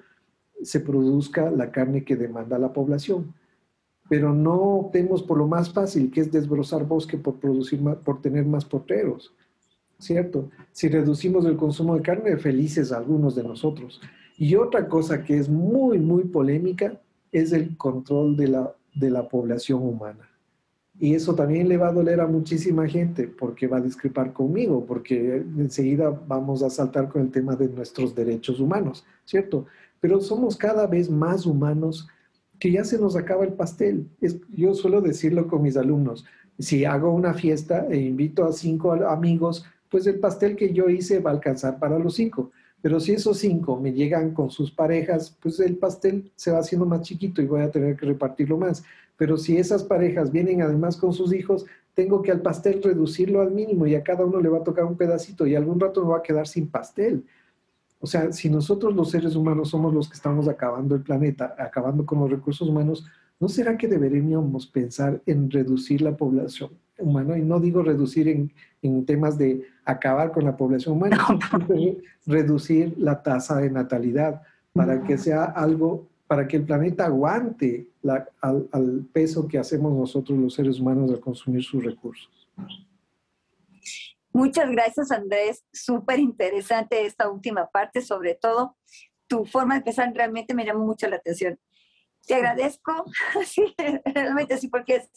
se 0.62 0.80
produzca 0.80 1.50
la 1.50 1.71
carne 1.71 2.04
que 2.04 2.15
demanda 2.15 2.60
la 2.60 2.71
población. 2.71 3.34
Pero 4.10 4.32
no 4.32 4.56
optemos 4.76 5.23
por 5.23 5.39
lo 5.39 5.47
más 5.47 5.73
fácil, 5.73 6.12
que 6.12 6.21
es 6.21 6.32
desbrozar 6.32 6.86
bosque 6.86 7.17
por, 7.17 7.39
producir 7.39 7.82
por 8.06 8.21
tener 8.21 8.45
más 8.45 8.63
porteros, 8.63 9.34
¿cierto? 9.97 10.50
Si 10.71 10.88
reducimos 10.88 11.45
el 11.45 11.58
consumo 11.58 11.95
de 11.95 12.04
carne, 12.04 12.38
felices 12.38 12.91
algunos 12.91 13.36
de 13.36 13.43
nosotros. 13.43 14.00
Y 14.38 14.56
otra 14.56 14.88
cosa 14.88 15.23
que 15.23 15.38
es 15.38 15.50
muy, 15.50 15.97
muy 15.97 16.26
polémica 16.26 17.02
es 17.32 17.52
el 17.52 17.78
control 17.78 18.36
de 18.36 18.48
la, 18.48 18.76
de 18.96 19.10
la 19.10 19.28
población 19.28 19.84
humana. 19.84 20.30
Y 21.00 21.13
eso 21.13 21.36
también 21.36 21.70
le 21.70 21.78
va 21.78 21.90
a 21.90 21.94
doler 21.94 22.20
a 22.20 22.28
muchísima 22.28 22.88
gente 22.88 23.28
porque 23.28 23.68
va 23.68 23.78
a 23.78 23.82
discrepar 23.82 24.34
conmigo, 24.34 24.84
porque 24.86 25.44
enseguida 25.58 26.10
vamos 26.10 26.63
a 26.63 26.72
saltar 26.72 27.08
con 27.08 27.22
el 27.22 27.32
tema 27.32 27.56
de 27.56 27.70
nuestros 27.70 28.16
derechos 28.16 28.60
humanos, 28.60 29.06
¿cierto? 29.24 29.68
pero 30.00 30.22
somos 30.22 30.56
cada 30.56 30.88
vez 30.88 31.10
más 31.10 31.46
humanos 31.46 32.08
que 32.60 32.72
ya 32.72 32.84
se 32.84 32.98
nos 32.98 33.16
acaba 33.16 33.44
el 33.44 33.54
pastel. 33.54 34.08
yo 34.56 34.74
suelo 34.74 35.02
decirlo 35.02 35.48
con 35.48 35.62
mis 35.62 35.78
alumnos, 35.78 36.26
si 36.60 36.86
hago 36.86 37.13
una 37.13 37.34
fiesta 37.34 37.86
e 37.90 37.98
invito 37.98 38.44
a 38.46 38.52
cinco 38.52 38.94
amigos, 38.94 39.66
pues 39.90 40.08
el 40.08 40.20
pastel 40.20 40.56
que 40.56 40.74
yo 40.74 40.90
hice 40.90 41.20
va 41.20 41.30
a 41.30 41.34
alcanzar 41.34 41.78
para 41.78 42.00
los 42.00 42.16
cinco. 42.16 42.52
Pero 42.82 43.00
si 43.00 43.13
esos 43.13 43.40
cinco 43.40 43.80
me 43.80 43.92
llegan 43.92 44.34
con 44.34 44.52
sus 44.52 44.72
parejas, 44.72 45.36
pues 45.42 45.60
el 45.60 45.78
pastel 45.78 46.32
se 46.36 46.52
va 46.52 46.60
haciendo 46.60 46.86
más 46.86 47.02
chiquito 47.02 47.42
y 47.42 47.46
voy 47.46 47.62
a 47.62 47.72
tener 47.72 47.96
que 47.96 48.06
repartirlo 48.06 48.58
más. 48.58 48.84
Pero 49.18 49.38
si 49.38 49.58
esas 49.58 49.84
parejas 49.84 50.32
vienen 50.32 50.62
además 50.62 50.96
con 50.96 51.12
sus 51.12 51.34
hijos, 51.34 51.66
tengo 51.96 52.22
que 52.22 52.32
al 52.32 52.42
pastel 52.42 52.82
reducirlo 52.84 53.42
al 53.42 53.52
mínimo 53.52 53.88
y 53.88 53.96
a 53.96 54.04
cada 54.04 54.24
uno 54.24 54.40
le 54.40 54.50
va 54.50 54.60
a 54.60 54.63
tocar 54.63 54.86
un 54.86 54.96
pedacito 54.96 55.48
y 55.48 55.56
algún 55.56 55.80
rato 55.80 56.04
me 56.04 56.12
va 56.12 56.18
a 56.20 56.24
quedar 56.24 56.48
sin 56.48 56.70
pastel. 56.70 57.26
O 58.00 58.06
sea, 58.06 58.32
si 58.32 58.50
nosotros 58.50 58.96
los 58.96 59.10
seres 59.10 59.36
humanos 59.36 59.70
somos 59.70 59.92
los 59.94 60.08
que 60.08 60.13
estamos 60.13 60.48
acabando 60.48 60.94
el 60.94 61.02
planeta, 61.02 61.56
acabando 61.58 62.06
con 62.06 62.20
los 62.20 62.30
recursos 62.30 62.70
humanos, 62.70 63.06
¿no 63.39 63.47
será 63.47 63.78
que 63.78 63.88
deberíamos 63.88 64.67
pensar 64.67 65.21
en 65.26 65.50
reducir 65.50 66.02
la 66.02 66.15
población 66.15 66.71
humana? 66.97 67.38
Y 67.38 67.41
no 67.41 67.60
digo 67.60 67.84
reducir 67.84 68.28
en, 68.28 69.06
temas 69.06 69.38
de 69.38 69.65
acabar 69.84 70.32
con 70.32 70.45
la 70.45 70.56
población 70.56 70.95
humana, 70.95 71.17
sino 71.67 71.95
reducir 72.26 72.95
la 72.97 73.21
tasa 73.21 73.58
de 73.58 73.69
natalidad 73.69 74.41
para 74.73 75.04
que 75.04 75.17
sea 75.17 75.43
algo, 75.45 76.08
para 76.28 76.47
que 76.47 76.58
el 76.58 76.63
planeta 76.63 77.06
aguante 77.06 77.89
al, 78.41 78.69
al 78.71 79.06
peso 79.12 79.47
que 79.47 79.58
hacemos 79.58 79.93
nosotros 79.93 80.38
los 80.38 80.54
seres 80.54 80.80
humanos 80.80 81.12
al 81.12 81.19
consumir 81.19 81.63
sus 81.63 81.84
recursos. 81.84 82.30
Muchas 84.32 84.69
gracias, 84.69 85.12
Andrés. 85.12 85.63
Súper 85.73 86.19
interesante 86.19 87.06
esta 87.06 87.30
última 87.30 87.67
parte, 87.67 88.02
sobre 88.02 88.36
todo 88.36 88.78
tu 89.28 89.45
forma 89.45 89.76
de 89.76 89.80
empezar 89.80 90.12
realmente 90.13 90.54
me 90.54 90.65
llamó 90.65 90.86
mucho 90.86 91.08
la 91.08 91.17
atención. 91.17 91.60
Te 92.28 92.36
agradezco, 92.36 93.06
sí, 93.46 93.74
realmente 94.06 94.58
sí, 94.58 94.68
porque 94.68 95.08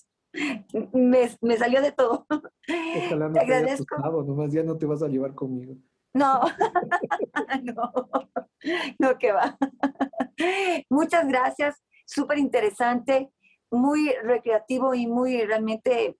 me, 0.92 1.28
me, 1.40 1.56
salió 1.56 1.82
de 1.82 1.92
todo. 1.92 2.26
Ojalá 2.28 3.28
no 3.28 3.32
te 3.32 3.40
agradezco. 3.40 3.96
nomás 4.22 4.52
ya 4.52 4.62
no 4.62 4.78
te 4.78 4.86
vas 4.86 5.02
a 5.02 5.08
llevar 5.08 5.34
conmigo. 5.34 5.74
No, 6.14 6.40
no, 7.62 7.92
no 8.98 9.18
que 9.18 9.32
va. 9.32 9.56
Muchas 10.88 11.26
gracias, 11.28 11.82
súper 12.06 12.38
interesante, 12.38 13.30
muy 13.70 14.12
recreativo 14.22 14.94
y 14.94 15.06
muy 15.06 15.44
realmente 15.44 16.16